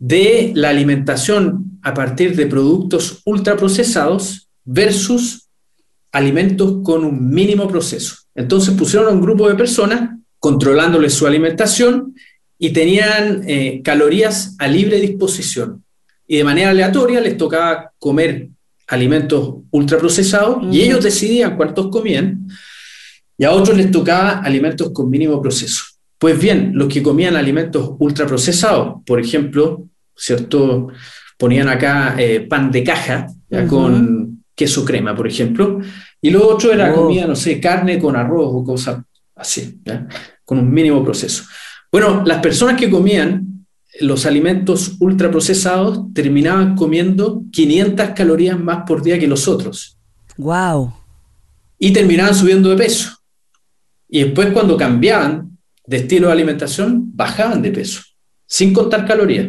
de 0.03 0.51
la 0.57 0.71
alimentación 0.71 1.79
a 1.81 1.95
partir 1.95 2.35
de 2.35 2.47
productos 2.47 3.23
ultraprocesados 3.25 4.49
versus 4.65 5.49
alimentos 6.11 6.79
con 6.83 7.05
un 7.05 7.31
mínimo 7.31 7.69
proceso. 7.69 8.17
Entonces 8.35 8.75
pusieron 8.75 9.09
a 9.09 9.13
un 9.13 9.21
grupo 9.21 9.49
de 9.49 9.55
personas 9.55 10.19
controlándoles 10.41 11.15
su 11.15 11.25
alimentación 11.25 12.17
y 12.59 12.71
tenían 12.71 13.45
eh, 13.47 13.81
calorías 13.85 14.57
a 14.59 14.67
libre 14.67 14.99
disposición. 14.99 15.85
Y 16.27 16.39
de 16.39 16.45
manera 16.45 16.71
aleatoria 16.71 17.21
les 17.21 17.37
tocaba 17.37 17.93
comer 17.97 18.49
alimentos 18.89 19.55
ultraprocesados 19.71 20.65
y 20.73 20.83
ellos 20.83 21.05
decidían 21.05 21.57
cuántos 21.57 21.91
comían 21.91 22.49
y 23.39 23.45
a 23.45 23.53
otros 23.53 23.77
les 23.77 23.93
tocaba 23.93 24.41
alimentos 24.41 24.91
con 24.91 25.09
mínimo 25.09 25.41
proceso. 25.41 25.85
Pues 26.19 26.37
bien, 26.41 26.73
los 26.75 26.89
que 26.93 27.05
comían 27.05 27.37
alimentos 27.37 27.93
ultraprocesados, 28.01 28.97
por 29.07 29.21
ejemplo, 29.21 29.89
¿cierto? 30.17 30.89
ponían 31.43 31.69
acá 31.69 32.15
eh, 32.19 32.47
pan 32.49 32.71
de 32.71 32.85
caja 32.85 33.27
con 33.69 34.45
queso 34.55 34.85
crema, 34.85 35.13
por 35.13 35.27
ejemplo, 35.27 35.81
y 36.21 36.31
lo 36.31 36.49
otro 36.49 36.73
era 36.73 36.93
oh. 36.93 36.95
comida, 36.95 37.27
no 37.27 37.35
sé, 37.35 37.59
carne 37.59 37.99
con 37.99 38.15
arroz 38.15 38.49
o 38.53 38.63
cosas 38.63 39.03
así, 39.35 39.81
con 40.45 40.61
un 40.61 40.73
mínimo 40.73 41.03
proceso. 41.03 41.43
Bueno, 41.91 42.23
las 42.25 42.39
personas 42.39 42.77
que 42.79 42.89
comían 42.89 43.67
los 44.01 44.25
alimentos 44.25 44.97
ultraprocesados 45.01 46.13
terminaban 46.15 46.77
comiendo 46.77 47.43
500 47.51 48.11
calorías 48.11 48.59
más 48.59 48.85
por 48.87 49.03
día 49.03 49.19
que 49.19 49.27
los 49.27 49.49
otros. 49.49 49.99
Wow. 50.37 50.95
Y 51.77 51.93
terminaban 51.93 52.37
subiendo 52.37 52.71
de 52.71 52.77
peso. 52.77 53.19
Y 54.09 54.23
después 54.23 54.53
cuando 54.53 54.77
cambiaban 54.77 55.59
de 55.85 55.97
estilo 55.97 56.29
de 56.29 56.35
alimentación, 56.35 57.11
bajaban 57.17 57.61
de 57.63 57.73
peso, 57.73 58.01
sin 58.47 58.73
contar 58.73 59.05
calorías. 59.05 59.49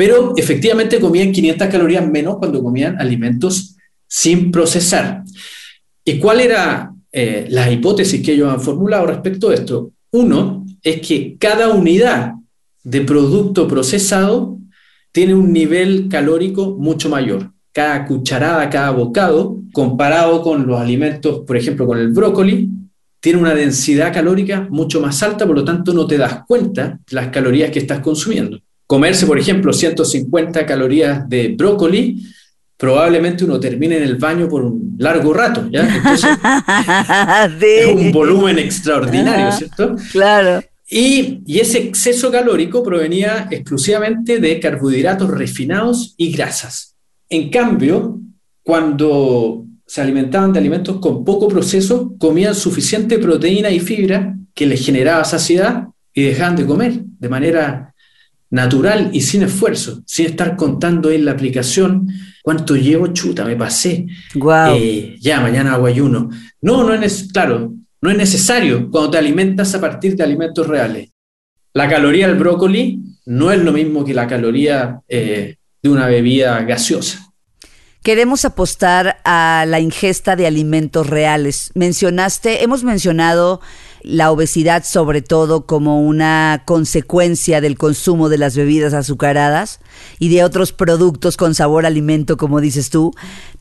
Pero 0.00 0.32
efectivamente 0.34 0.98
comían 0.98 1.30
500 1.30 1.68
calorías 1.68 2.10
menos 2.10 2.38
cuando 2.38 2.62
comían 2.62 2.98
alimentos 2.98 3.76
sin 4.08 4.50
procesar. 4.50 5.24
¿Y 6.02 6.18
cuál 6.18 6.40
era 6.40 6.94
eh, 7.12 7.46
la 7.50 7.70
hipótesis 7.70 8.22
que 8.22 8.32
ellos 8.32 8.50
han 8.50 8.62
formulado 8.62 9.08
respecto 9.08 9.50
a 9.50 9.54
esto? 9.54 9.90
Uno 10.12 10.64
es 10.82 11.06
que 11.06 11.36
cada 11.38 11.68
unidad 11.68 12.32
de 12.82 13.02
producto 13.02 13.68
procesado 13.68 14.56
tiene 15.12 15.34
un 15.34 15.52
nivel 15.52 16.08
calórico 16.08 16.78
mucho 16.78 17.10
mayor. 17.10 17.50
Cada 17.70 18.06
cucharada, 18.06 18.70
cada 18.70 18.92
bocado, 18.92 19.58
comparado 19.70 20.40
con 20.40 20.66
los 20.66 20.80
alimentos, 20.80 21.40
por 21.46 21.58
ejemplo, 21.58 21.86
con 21.86 21.98
el 21.98 22.08
brócoli, 22.08 22.70
tiene 23.20 23.38
una 23.38 23.54
densidad 23.54 24.14
calórica 24.14 24.66
mucho 24.70 24.98
más 24.98 25.22
alta, 25.22 25.46
por 25.46 25.56
lo 25.56 25.64
tanto 25.66 25.92
no 25.92 26.06
te 26.06 26.16
das 26.16 26.40
cuenta 26.48 26.98
de 27.06 27.14
las 27.14 27.28
calorías 27.28 27.70
que 27.70 27.80
estás 27.80 28.00
consumiendo 28.00 28.62
comerse, 28.90 29.24
por 29.24 29.38
ejemplo, 29.38 29.72
150 29.72 30.66
calorías 30.66 31.28
de 31.28 31.54
brócoli 31.56 32.26
probablemente 32.76 33.44
uno 33.44 33.60
termine 33.60 33.98
en 33.98 34.02
el 34.02 34.16
baño 34.16 34.48
por 34.48 34.64
un 34.64 34.96
largo 34.98 35.32
rato, 35.32 35.68
¿ya? 35.70 35.88
Entonces, 35.96 36.28
es 37.62 37.86
un 37.94 38.10
volumen 38.10 38.58
extraordinario, 38.58 39.52
¿cierto? 39.52 39.94
Claro. 40.10 40.64
Y, 40.88 41.40
y, 41.46 41.60
ese 41.60 41.78
exceso 41.78 42.32
calórico 42.32 42.82
provenía 42.82 43.46
exclusivamente 43.52 44.40
de 44.40 44.58
carbohidratos 44.58 45.30
refinados 45.30 46.14
y 46.16 46.32
grasas. 46.32 46.96
En 47.28 47.48
cambio, 47.48 48.18
cuando 48.64 49.66
se 49.86 50.00
alimentaban 50.00 50.52
de 50.52 50.58
alimentos 50.58 50.98
con 50.98 51.24
poco 51.24 51.46
proceso, 51.46 52.16
comían 52.18 52.56
suficiente 52.56 53.20
proteína 53.20 53.70
y 53.70 53.78
fibra 53.78 54.34
que 54.52 54.66
les 54.66 54.84
generaba 54.84 55.22
saciedad 55.22 55.84
y 56.12 56.24
dejaban 56.24 56.56
de 56.56 56.66
comer 56.66 56.94
de 57.04 57.28
manera 57.28 57.89
natural 58.50 59.10
y 59.12 59.20
sin 59.20 59.42
esfuerzo, 59.42 60.02
sin 60.06 60.26
estar 60.26 60.56
contando 60.56 61.10
en 61.10 61.24
la 61.24 61.32
aplicación 61.32 62.08
cuánto 62.42 62.76
llevo, 62.76 63.08
chuta, 63.08 63.44
me 63.44 63.56
pasé. 63.56 64.06
Wow. 64.34 64.74
Eh, 64.76 65.16
ya, 65.20 65.40
mañana 65.40 65.74
hago 65.74 65.86
ayuno. 65.86 66.30
No, 66.60 66.84
no 66.84 66.92
es, 66.94 67.28
claro, 67.32 67.72
no 68.00 68.10
es 68.10 68.16
necesario 68.16 68.90
cuando 68.90 69.12
te 69.12 69.18
alimentas 69.18 69.74
a 69.74 69.80
partir 69.80 70.16
de 70.16 70.24
alimentos 70.24 70.66
reales. 70.66 71.10
La 71.72 71.88
caloría 71.88 72.26
del 72.26 72.36
brócoli 72.36 73.00
no 73.26 73.52
es 73.52 73.62
lo 73.62 73.72
mismo 73.72 74.04
que 74.04 74.14
la 74.14 74.26
caloría 74.26 75.00
eh, 75.08 75.56
de 75.82 75.88
una 75.88 76.06
bebida 76.06 76.60
gaseosa. 76.62 77.30
Queremos 78.02 78.46
apostar 78.46 79.18
a 79.24 79.64
la 79.68 79.78
ingesta 79.78 80.34
de 80.34 80.46
alimentos 80.46 81.06
reales. 81.06 81.70
Mencionaste, 81.74 82.64
hemos 82.64 82.82
mencionado 82.82 83.60
la 84.02 84.30
obesidad 84.30 84.84
sobre 84.84 85.22
todo 85.22 85.66
como 85.66 86.00
una 86.00 86.62
consecuencia 86.64 87.60
del 87.60 87.76
consumo 87.76 88.28
de 88.28 88.38
las 88.38 88.56
bebidas 88.56 88.94
azucaradas 88.94 89.80
y 90.18 90.28
de 90.28 90.44
otros 90.44 90.72
productos 90.72 91.36
con 91.36 91.54
sabor 91.54 91.86
alimento, 91.86 92.36
como 92.36 92.60
dices 92.60 92.90
tú. 92.90 93.12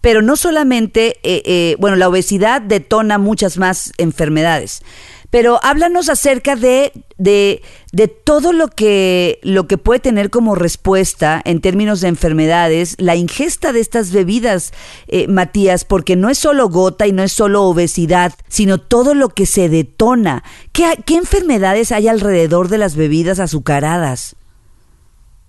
Pero 0.01 0.21
no 0.21 0.35
solamente, 0.35 1.17
eh, 1.23 1.41
eh, 1.45 1.75
bueno, 1.79 1.95
la 1.97 2.07
obesidad 2.07 2.61
detona 2.61 3.17
muchas 3.17 3.57
más 3.57 3.91
enfermedades. 3.97 4.81
Pero 5.29 5.59
háblanos 5.63 6.09
acerca 6.09 6.55
de, 6.55 6.91
de, 7.17 7.61
de, 7.91 8.07
todo 8.07 8.51
lo 8.51 8.67
que, 8.67 9.39
lo 9.43 9.67
que 9.67 9.77
puede 9.77 9.99
tener 9.99 10.29
como 10.29 10.55
respuesta 10.55 11.41
en 11.45 11.61
términos 11.61 12.01
de 12.01 12.07
enfermedades 12.07 12.95
la 12.97 13.15
ingesta 13.15 13.71
de 13.71 13.79
estas 13.79 14.11
bebidas, 14.11 14.73
eh, 15.07 15.27
Matías, 15.27 15.85
porque 15.85 16.15
no 16.15 16.29
es 16.29 16.39
solo 16.39 16.69
gota 16.69 17.05
y 17.05 17.11
no 17.11 17.23
es 17.23 17.31
solo 17.31 17.63
obesidad, 17.63 18.33
sino 18.47 18.79
todo 18.79 19.13
lo 19.13 19.29
que 19.29 19.45
se 19.45 19.69
detona. 19.69 20.43
¿Qué, 20.71 20.85
qué 21.05 21.15
enfermedades 21.15 21.91
hay 21.91 22.07
alrededor 22.07 22.69
de 22.69 22.79
las 22.79 22.95
bebidas 22.95 23.39
azucaradas? 23.39 24.35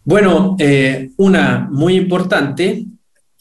Bueno, 0.04 0.56
eh, 0.58 1.10
una 1.16 1.68
muy 1.70 1.94
importante 1.94 2.86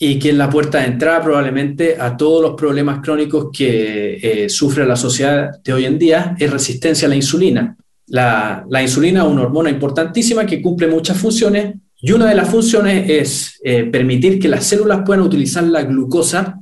y 0.02 0.18
que 0.18 0.30
es 0.30 0.36
la 0.36 0.50
puerta 0.50 0.80
de 0.80 0.86
entrada 0.86 1.22
probablemente 1.22 1.98
a 2.00 2.16
todos 2.16 2.42
los 2.42 2.56
problemas 2.56 3.02
crónicos 3.04 3.50
que 3.52 4.18
eh, 4.22 4.50
sufre 4.50 4.86
la 4.86 4.96
sociedad 4.96 5.62
de 5.62 5.74
hoy 5.74 5.84
en 5.84 6.00
día, 6.00 6.38
es 6.40 6.50
resistencia 6.50 7.06
a 7.06 7.10
la 7.10 7.18
insulina. 7.18 7.76
La, 8.08 8.66
insulina 8.82 9.24
es 9.24 9.28
una 9.28 9.42
hormona 9.42 9.70
importantísima 9.70 10.46
que 10.46 10.62
cumple 10.62 10.88
muchas 10.88 11.18
funciones 11.18 11.76
y 12.02 12.14
una 12.14 12.28
de 12.28 12.36
las 12.36 12.50
funciones 12.50 13.10
es 13.10 13.60
eh, 13.62 13.84
permitir 13.84 14.40
que 14.40 14.48
las 14.48 14.66
células 14.66 15.02
puedan 15.06 15.22
utilizar 15.22 15.66
la 15.66 15.84
glucosa 15.84 16.60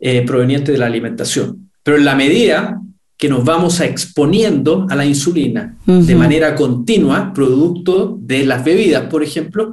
eh, 0.00 0.22
proveniente 0.26 0.72
de 0.72 0.78
la 0.78 0.86
alimentación. 0.86 1.70
Pero 1.80 1.96
en 1.96 2.04
la 2.04 2.16
medida 2.16 2.80
que 3.16 3.28
nos 3.28 3.44
vamos 3.44 3.80
a 3.80 3.86
exponiendo 3.86 4.88
a 4.90 4.96
la 4.96 5.06
insulina 5.06 5.76
de 5.86 6.14
manera 6.16 6.56
continua, 6.56 7.32
producto 7.32 8.18
de 8.20 8.44
las 8.44 8.64
bebidas, 8.64 9.04
por 9.04 9.22
ejemplo, 9.22 9.72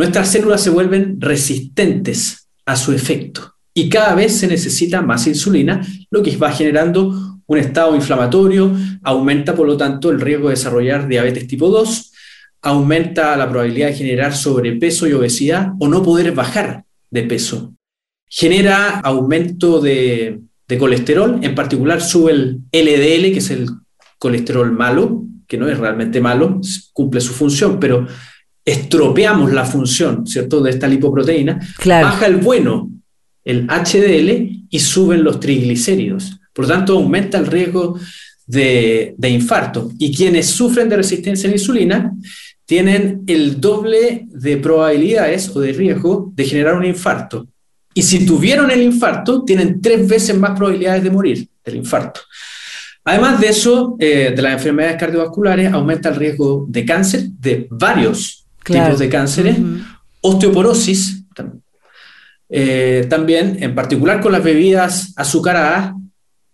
nuestras 0.00 0.32
células 0.32 0.62
se 0.62 0.70
vuelven 0.70 1.20
resistentes 1.20 2.48
a 2.64 2.74
su 2.74 2.92
efecto 2.92 3.54
y 3.74 3.90
cada 3.90 4.14
vez 4.14 4.34
se 4.34 4.46
necesita 4.46 5.02
más 5.02 5.26
insulina, 5.26 5.86
lo 6.10 6.22
que 6.22 6.34
va 6.38 6.50
generando 6.50 7.38
un 7.44 7.58
estado 7.58 7.94
inflamatorio, 7.94 8.74
aumenta 9.02 9.54
por 9.54 9.66
lo 9.66 9.76
tanto 9.76 10.08
el 10.08 10.18
riesgo 10.18 10.48
de 10.48 10.54
desarrollar 10.54 11.06
diabetes 11.06 11.46
tipo 11.46 11.68
2, 11.68 12.12
aumenta 12.62 13.36
la 13.36 13.50
probabilidad 13.50 13.88
de 13.88 13.94
generar 13.94 14.34
sobrepeso 14.34 15.06
y 15.06 15.12
obesidad 15.12 15.72
o 15.78 15.86
no 15.86 16.02
poder 16.02 16.32
bajar 16.32 16.84
de 17.10 17.22
peso. 17.24 17.74
Genera 18.26 19.00
aumento 19.00 19.82
de, 19.82 20.40
colesterol, 20.78 21.40
en 21.42 21.54
particular 21.54 22.00
sube 22.00 22.32
el 22.32 22.62
LDL, 22.72 23.32
que 23.32 23.38
es 23.38 23.50
el 23.50 23.68
colesterol 24.18 24.72
malo, 24.72 25.24
que 25.46 25.58
no 25.58 25.68
es 25.68 25.76
realmente 25.76 26.22
malo, 26.22 26.58
cumple 26.94 27.20
su 27.20 27.34
función, 27.34 27.78
pero 27.78 28.06
estropeamos 28.64 29.52
la 29.52 29.64
función, 29.64 30.26
¿cierto?, 30.26 30.60
de 30.60 30.70
esta 30.70 30.88
lipoproteína, 30.88 31.58
baja 31.84 32.26
el 32.26 32.36
bueno, 32.36 32.90
el 33.44 33.66
HDL, 33.66 34.60
y 34.70 34.78
suben 34.78 35.24
los 35.24 35.40
triglicéridos. 35.40 36.40
Por 36.52 36.66
lo 36.66 36.72
tanto, 36.72 36.94
aumenta 36.94 37.38
el 37.38 37.46
riesgo 37.46 37.98
de, 38.46 39.14
de 39.16 39.28
infarto. 39.28 39.90
Y 39.98 40.14
quienes 40.14 40.46
sufren 40.46 40.88
de 40.88 40.96
resistencia 40.96 41.48
a 41.48 41.50
la 41.50 41.56
insulina 41.56 42.12
tienen 42.64 43.22
el 43.26 43.60
doble 43.60 44.26
de 44.28 44.56
probabilidades 44.58 45.50
o 45.54 45.60
de 45.60 45.72
riesgo 45.72 46.32
de 46.34 46.44
generar 46.44 46.76
un 46.76 46.84
infarto. 46.84 47.48
Y 47.94 48.02
si 48.02 48.24
tuvieron 48.24 48.70
el 48.70 48.82
infarto, 48.82 49.42
tienen 49.42 49.80
tres 49.80 50.06
veces 50.06 50.38
más 50.38 50.56
probabilidades 50.56 51.02
de 51.02 51.10
morir 51.10 51.48
del 51.64 51.76
infarto. 51.76 52.20
Además 53.04 53.40
de 53.40 53.48
eso, 53.48 53.96
eh, 53.98 54.32
de 54.34 54.42
las 54.42 54.52
enfermedades 54.52 54.98
cardiovasculares, 54.98 55.72
aumenta 55.72 56.10
el 56.10 56.16
riesgo 56.16 56.66
de 56.68 56.84
cáncer 56.84 57.22
de 57.30 57.66
varios 57.70 58.39
tipos 58.70 58.98
de 58.98 59.08
cánceres, 59.08 59.56
osteoporosis, 60.20 61.24
eh, 62.52 63.06
también, 63.08 63.58
en 63.60 63.74
particular 63.74 64.20
con 64.20 64.32
las 64.32 64.42
bebidas 64.42 65.12
azucaradas, 65.16 65.94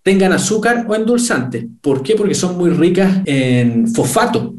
tengan 0.02 0.32
azúcar 0.32 0.86
o 0.88 0.94
endulzante. 0.94 1.66
¿Por 1.80 2.00
qué? 2.00 2.14
Porque 2.14 2.34
son 2.36 2.56
muy 2.56 2.70
ricas 2.70 3.22
en 3.24 3.88
fosfato. 3.88 4.54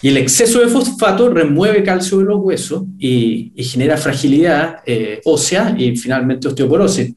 Y 0.00 0.08
el 0.08 0.16
exceso 0.16 0.60
de 0.60 0.68
fosfato 0.68 1.28
remueve 1.28 1.82
calcio 1.82 2.18
de 2.18 2.24
los 2.24 2.40
huesos 2.40 2.84
y, 2.98 3.52
genera 3.56 3.98
fragilidad 3.98 4.76
eh, 4.86 5.20
ósea 5.26 5.74
y 5.76 5.94
finalmente 5.96 6.48
osteoporosis. 6.48 7.12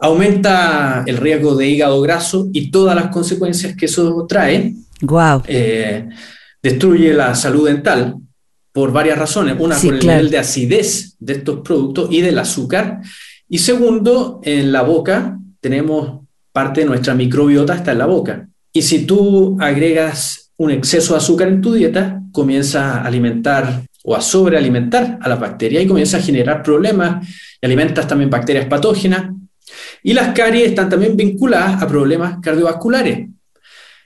Aumenta 0.00 1.04
el 1.06 1.18
riesgo 1.18 1.54
de 1.54 1.68
hígado 1.68 2.00
graso 2.00 2.48
y 2.52 2.72
todas 2.72 2.96
las 2.96 3.08
consecuencias 3.08 3.76
que 3.76 3.86
eso 3.86 4.26
trae. 4.28 4.74
Wow. 5.02 5.42
Eh, 5.46 6.08
destruye 6.60 7.14
la 7.14 7.36
salud 7.36 7.68
dental, 7.68 8.16
por 8.78 8.92
varias 8.92 9.18
razones. 9.18 9.56
Una, 9.58 9.76
por 9.76 9.94
el 9.94 9.98
nivel 9.98 10.30
de 10.30 10.38
acidez 10.38 11.16
de 11.18 11.32
estos 11.32 11.62
productos 11.62 12.10
y 12.12 12.20
del 12.20 12.38
azúcar. 12.38 13.00
Y 13.48 13.58
segundo, 13.58 14.40
en 14.44 14.70
la 14.70 14.82
boca 14.82 15.36
tenemos 15.60 16.20
parte 16.52 16.82
de 16.82 16.86
nuestra 16.86 17.12
microbiota 17.16 17.74
está 17.74 17.90
en 17.90 17.98
la 17.98 18.06
boca. 18.06 18.48
Y 18.72 18.82
si 18.82 19.04
tú 19.04 19.56
agregas 19.58 20.52
un 20.58 20.70
exceso 20.70 21.14
de 21.14 21.18
azúcar 21.18 21.48
en 21.48 21.60
tu 21.60 21.72
dieta, 21.72 22.22
comienza 22.30 23.00
a 23.00 23.04
alimentar 23.04 23.82
o 24.04 24.14
a 24.14 24.20
sobrealimentar 24.20 25.18
a 25.20 25.28
las 25.28 25.40
bacterias 25.40 25.82
y 25.82 25.88
comienza 25.88 26.18
a 26.18 26.22
generar 26.22 26.62
problemas. 26.62 27.26
Y 27.60 27.66
alimentas 27.66 28.06
también 28.06 28.30
bacterias 28.30 28.66
patógenas. 28.66 29.34
Y 30.04 30.12
las 30.12 30.32
caries 30.36 30.68
están 30.68 30.88
también 30.88 31.16
vinculadas 31.16 31.82
a 31.82 31.88
problemas 31.88 32.38
cardiovasculares. 32.40 33.26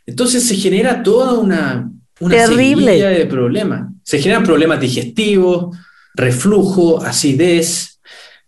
Entonces 0.06 0.42
se 0.42 0.56
genera 0.56 1.02
toda 1.02 1.35
una, 1.35 1.92
una 2.20 2.37
Terrible. 2.37 3.03
de 3.03 3.27
problemas. 3.27 3.88
Se 4.03 4.18
generan 4.18 4.44
problemas 4.44 4.81
digestivos, 4.81 5.77
reflujo, 6.14 7.03
acidez. 7.03 8.01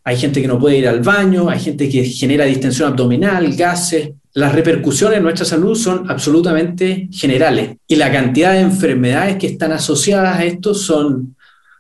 Hay 0.04 0.16
gente 0.16 0.42
que 0.42 0.48
no 0.48 0.58
puede 0.58 0.78
ir 0.78 0.88
al 0.88 1.00
baño, 1.00 1.48
hay 1.48 1.60
gente 1.60 1.88
que 1.88 2.04
genera 2.04 2.44
distensión 2.44 2.90
abdominal, 2.90 3.54
gases. 3.56 4.10
Las 4.34 4.52
repercusiones 4.54 5.18
en 5.18 5.22
nuestra 5.22 5.46
salud 5.46 5.76
son 5.76 6.10
absolutamente 6.10 7.08
generales 7.12 7.76
y 7.86 7.96
la 7.96 8.10
cantidad 8.10 8.52
de 8.52 8.60
enfermedades 8.60 9.36
que 9.36 9.46
están 9.46 9.72
asociadas 9.72 10.38
a 10.38 10.44
esto 10.44 10.74
son, 10.74 11.36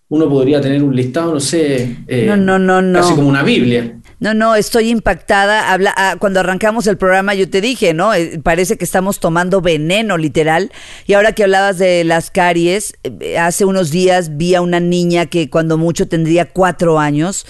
uno 0.08 0.28
podría 0.28 0.60
tener 0.60 0.82
un 0.82 0.94
listado, 0.94 1.34
no 1.34 1.40
sé, 1.40 1.96
eh, 2.06 2.26
no, 2.36 2.58
no, 2.58 2.80
no, 2.80 3.00
casi 3.00 3.14
como 3.14 3.28
una 3.28 3.42
Biblia. 3.42 3.98
No, 4.24 4.32
no, 4.32 4.54
estoy 4.54 4.88
impactada. 4.88 5.70
Habla, 5.70 5.92
ah, 5.98 6.16
cuando 6.18 6.40
arrancamos 6.40 6.86
el 6.86 6.96
programa 6.96 7.34
yo 7.34 7.50
te 7.50 7.60
dije, 7.60 7.92
¿no? 7.92 8.14
Eh, 8.14 8.40
parece 8.42 8.78
que 8.78 8.84
estamos 8.86 9.20
tomando 9.20 9.60
veneno, 9.60 10.16
literal. 10.16 10.72
Y 11.06 11.12
ahora 11.12 11.32
que 11.32 11.42
hablabas 11.42 11.76
de 11.76 12.04
las 12.04 12.30
caries, 12.30 12.94
eh, 13.02 13.36
hace 13.36 13.66
unos 13.66 13.90
días 13.90 14.38
vi 14.38 14.54
a 14.54 14.62
una 14.62 14.80
niña 14.80 15.26
que 15.26 15.50
cuando 15.50 15.76
mucho 15.76 16.08
tendría 16.08 16.46
cuatro 16.46 16.98
años 16.98 17.44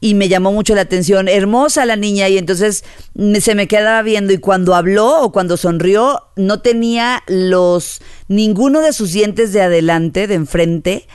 y 0.00 0.14
me 0.14 0.30
llamó 0.30 0.50
mucho 0.50 0.74
la 0.74 0.80
atención, 0.80 1.28
hermosa 1.28 1.84
la 1.84 1.96
niña, 1.96 2.26
y 2.30 2.38
entonces 2.38 2.84
se 3.40 3.54
me 3.54 3.68
quedaba 3.68 4.00
viendo 4.00 4.32
y 4.32 4.38
cuando 4.38 4.74
habló 4.74 5.20
o 5.20 5.30
cuando 5.30 5.58
sonrió, 5.58 6.22
no 6.36 6.62
tenía 6.62 7.22
los, 7.26 8.00
ninguno 8.28 8.80
de 8.80 8.94
sus 8.94 9.12
dientes 9.12 9.52
de 9.52 9.60
adelante, 9.60 10.26
de 10.26 10.36
enfrente, 10.36 11.06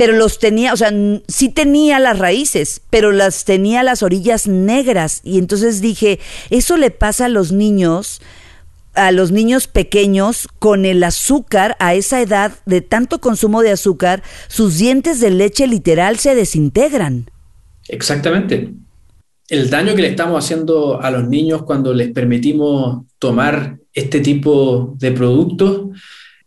pero 0.00 0.14
los 0.14 0.38
tenía, 0.38 0.72
o 0.72 0.78
sea, 0.78 0.90
sí 1.28 1.50
tenía 1.50 1.98
las 1.98 2.18
raíces, 2.18 2.80
pero 2.88 3.12
las 3.12 3.44
tenía 3.44 3.82
las 3.82 4.02
orillas 4.02 4.46
negras. 4.46 5.20
Y 5.24 5.36
entonces 5.36 5.82
dije, 5.82 6.20
eso 6.48 6.78
le 6.78 6.90
pasa 6.90 7.26
a 7.26 7.28
los 7.28 7.52
niños, 7.52 8.22
a 8.94 9.12
los 9.12 9.30
niños 9.30 9.66
pequeños 9.66 10.48
con 10.58 10.86
el 10.86 11.04
azúcar 11.04 11.76
a 11.80 11.92
esa 11.92 12.22
edad 12.22 12.52
de 12.64 12.80
tanto 12.80 13.20
consumo 13.20 13.60
de 13.60 13.72
azúcar, 13.72 14.22
sus 14.48 14.78
dientes 14.78 15.20
de 15.20 15.32
leche 15.32 15.66
literal 15.66 16.18
se 16.18 16.34
desintegran. 16.34 17.30
Exactamente. 17.86 18.72
El 19.48 19.68
daño 19.68 19.94
que 19.94 20.00
le 20.00 20.08
estamos 20.08 20.42
haciendo 20.42 21.02
a 21.02 21.10
los 21.10 21.28
niños 21.28 21.64
cuando 21.64 21.92
les 21.92 22.10
permitimos 22.10 23.04
tomar 23.18 23.76
este 23.92 24.20
tipo 24.20 24.94
de 24.98 25.12
productos 25.12 25.88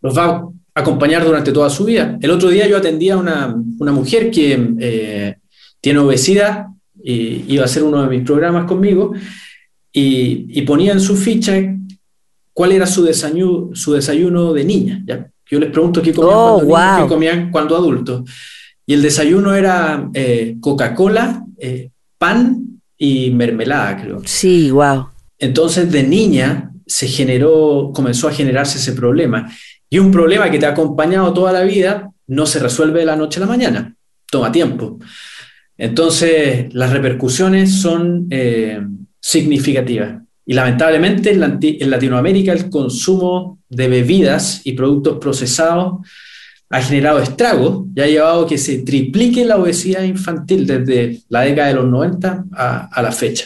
los 0.01 0.17
va 0.17 0.49
acompañar 0.75 1.23
durante 1.23 1.51
toda 1.51 1.69
su 1.69 1.85
vida. 1.85 2.17
El 2.21 2.31
otro 2.31 2.49
día 2.49 2.67
yo 2.67 2.77
atendía 2.77 3.13
a 3.13 3.17
una, 3.17 3.55
una 3.79 3.91
mujer 3.91 4.31
que 4.31 4.73
eh, 4.79 5.35
tiene 5.79 5.99
obesidad 5.99 6.67
y 7.03 7.53
iba 7.53 7.63
a 7.63 7.65
hacer 7.65 7.83
uno 7.83 8.01
de 8.01 8.09
mis 8.09 8.25
programas 8.25 8.65
conmigo 8.65 9.13
y, 9.91 10.61
ponía 10.63 10.93
en 10.93 10.99
su 10.99 11.15
ficha 11.15 11.53
cuál 12.53 12.71
era 12.71 12.87
su 12.87 13.03
desayuno, 13.03 13.75
su 13.75 13.93
desayuno 13.93 14.53
de 14.53 14.63
niña. 14.63 15.03
¿ya? 15.05 15.29
Yo 15.49 15.59
les 15.59 15.69
pregunto 15.69 16.01
qué 16.01 16.13
comían, 16.13 16.35
oh, 16.35 16.61
cuando, 16.65 17.03
qué 17.03 17.13
comían 17.13 17.51
cuando 17.51 17.75
adultos. 17.75 18.29
Y 18.85 18.93
el 18.93 19.01
desayuno 19.01 19.53
era 19.53 20.09
eh, 20.13 20.57
Coca-Cola, 20.59 21.45
eh, 21.57 21.91
pan 22.17 22.81
y 22.97 23.29
mermelada, 23.29 24.01
creo. 24.01 24.21
Sí, 24.25 24.71
wow. 24.71 25.07
Entonces, 25.37 25.91
de 25.91 26.03
niña 26.03 26.71
se 26.85 27.07
generó, 27.07 27.91
comenzó 27.93 28.27
a 28.27 28.31
generarse 28.31 28.77
ese 28.77 28.93
problema. 28.93 29.49
Y 29.93 29.99
un 29.99 30.09
problema 30.09 30.49
que 30.49 30.57
te 30.57 30.65
ha 30.65 30.69
acompañado 30.69 31.31
toda 31.35 31.51
la 31.51 31.61
vida 31.61 32.09
no 32.25 32.47
se 32.47 32.57
resuelve 32.57 33.01
de 33.01 33.05
la 33.05 33.15
noche 33.15 33.37
a 33.37 33.41
la 33.41 33.45
mañana, 33.45 33.95
toma 34.25 34.51
tiempo. 34.51 34.97
Entonces, 35.77 36.73
las 36.73 36.91
repercusiones 36.91 37.79
son 37.79 38.25
eh, 38.31 38.81
significativas. 39.19 40.19
Y 40.47 40.55
lamentablemente 40.55 41.29
en, 41.29 41.91
Latinoamérica 41.91 42.53
el 42.53 42.71
consumo 42.71 43.59
de 43.69 43.87
bebidas 43.87 44.61
y 44.63 44.71
productos 44.71 45.19
procesados 45.19 46.07
ha 46.71 46.81
generado 46.81 47.19
estragos 47.19 47.85
y 47.95 48.01
ha 48.01 48.07
llevado 48.07 48.45
a 48.45 48.47
que 48.47 48.57
se 48.57 48.79
triplique 48.79 49.45
la 49.45 49.57
obesidad 49.57 50.01
infantil 50.01 50.65
desde 50.65 51.21
la 51.29 51.41
década 51.41 51.67
de 51.67 51.75
los 51.75 51.85
90 51.85 52.45
a, 52.51 52.99
la 52.99 53.11
fecha. 53.11 53.45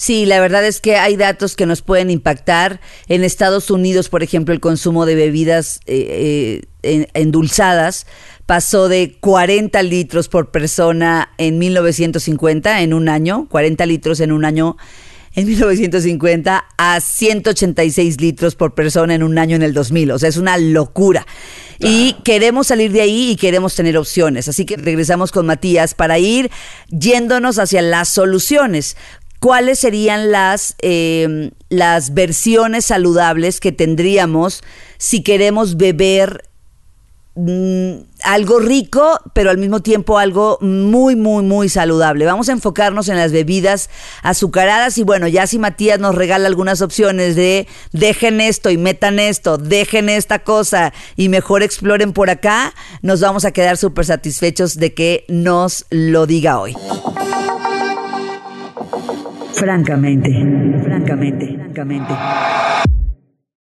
Sí, 0.00 0.24
la 0.24 0.40
verdad 0.40 0.64
es 0.64 0.80
que 0.80 0.96
hay 0.96 1.16
datos 1.16 1.56
que 1.56 1.66
nos 1.66 1.82
pueden 1.82 2.08
impactar. 2.08 2.80
En 3.06 3.22
Estados 3.22 3.70
Unidos, 3.70 4.08
por 4.08 4.22
ejemplo, 4.22 4.54
el 4.54 4.60
consumo 4.60 5.04
de 5.04 5.14
bebidas 5.14 5.80
eh, 5.84 6.62
eh, 6.82 7.06
endulzadas 7.12 8.06
pasó 8.46 8.88
de 8.88 9.18
40 9.20 9.82
litros 9.82 10.28
por 10.28 10.52
persona 10.52 11.28
en 11.36 11.58
1950, 11.58 12.80
en 12.80 12.94
un 12.94 13.10
año, 13.10 13.46
40 13.50 13.84
litros 13.84 14.20
en 14.20 14.32
un 14.32 14.46
año 14.46 14.78
en 15.34 15.46
1950 15.46 16.64
a 16.78 17.00
186 17.00 18.22
litros 18.22 18.54
por 18.54 18.74
persona 18.74 19.14
en 19.14 19.22
un 19.22 19.36
año 19.36 19.54
en 19.54 19.62
el 19.62 19.74
2000. 19.74 20.12
O 20.12 20.18
sea, 20.18 20.30
es 20.30 20.38
una 20.38 20.56
locura. 20.56 21.26
Y 21.78 22.14
queremos 22.24 22.68
salir 22.68 22.90
de 22.90 23.02
ahí 23.02 23.32
y 23.32 23.36
queremos 23.36 23.74
tener 23.74 23.98
opciones. 23.98 24.48
Así 24.48 24.64
que 24.64 24.78
regresamos 24.78 25.30
con 25.30 25.44
Matías 25.44 25.94
para 25.94 26.18
ir 26.18 26.50
yéndonos 26.88 27.58
hacia 27.58 27.82
las 27.82 28.08
soluciones. 28.08 28.96
¿Cuáles 29.40 29.78
serían 29.78 30.30
las, 30.30 30.76
eh, 30.80 31.50
las 31.70 32.14
versiones 32.14 32.84
saludables 32.84 33.58
que 33.58 33.72
tendríamos 33.72 34.62
si 34.98 35.22
queremos 35.22 35.76
beber 35.76 36.50
Mm, 37.36 38.02
algo 38.24 38.58
rico, 38.58 39.18
pero 39.32 39.50
al 39.50 39.56
mismo 39.56 39.80
tiempo 39.80 40.18
algo 40.18 40.58
muy, 40.60 41.14
muy, 41.14 41.44
muy 41.44 41.68
saludable. 41.68 42.26
Vamos 42.26 42.48
a 42.48 42.52
enfocarnos 42.52 43.08
en 43.08 43.16
las 43.16 43.30
bebidas 43.30 43.88
azucaradas 44.22 44.98
y 44.98 45.04
bueno, 45.04 45.28
ya 45.28 45.46
si 45.46 45.58
Matías 45.58 46.00
nos 46.00 46.16
regala 46.16 46.48
algunas 46.48 46.82
opciones 46.82 47.36
de 47.36 47.68
dejen 47.92 48.40
esto 48.40 48.68
y 48.70 48.76
metan 48.76 49.20
esto, 49.20 49.58
dejen 49.58 50.08
esta 50.08 50.40
cosa 50.40 50.92
y 51.16 51.28
mejor 51.28 51.62
exploren 51.62 52.12
por 52.12 52.30
acá, 52.30 52.74
nos 53.00 53.20
vamos 53.20 53.44
a 53.44 53.52
quedar 53.52 53.76
súper 53.76 54.04
satisfechos 54.04 54.74
de 54.74 54.92
que 54.92 55.24
nos 55.28 55.86
lo 55.88 56.26
diga 56.26 56.58
hoy. 56.58 56.76
Francamente, 59.60 60.32
francamente, 60.82 61.54
francamente. 61.54 62.14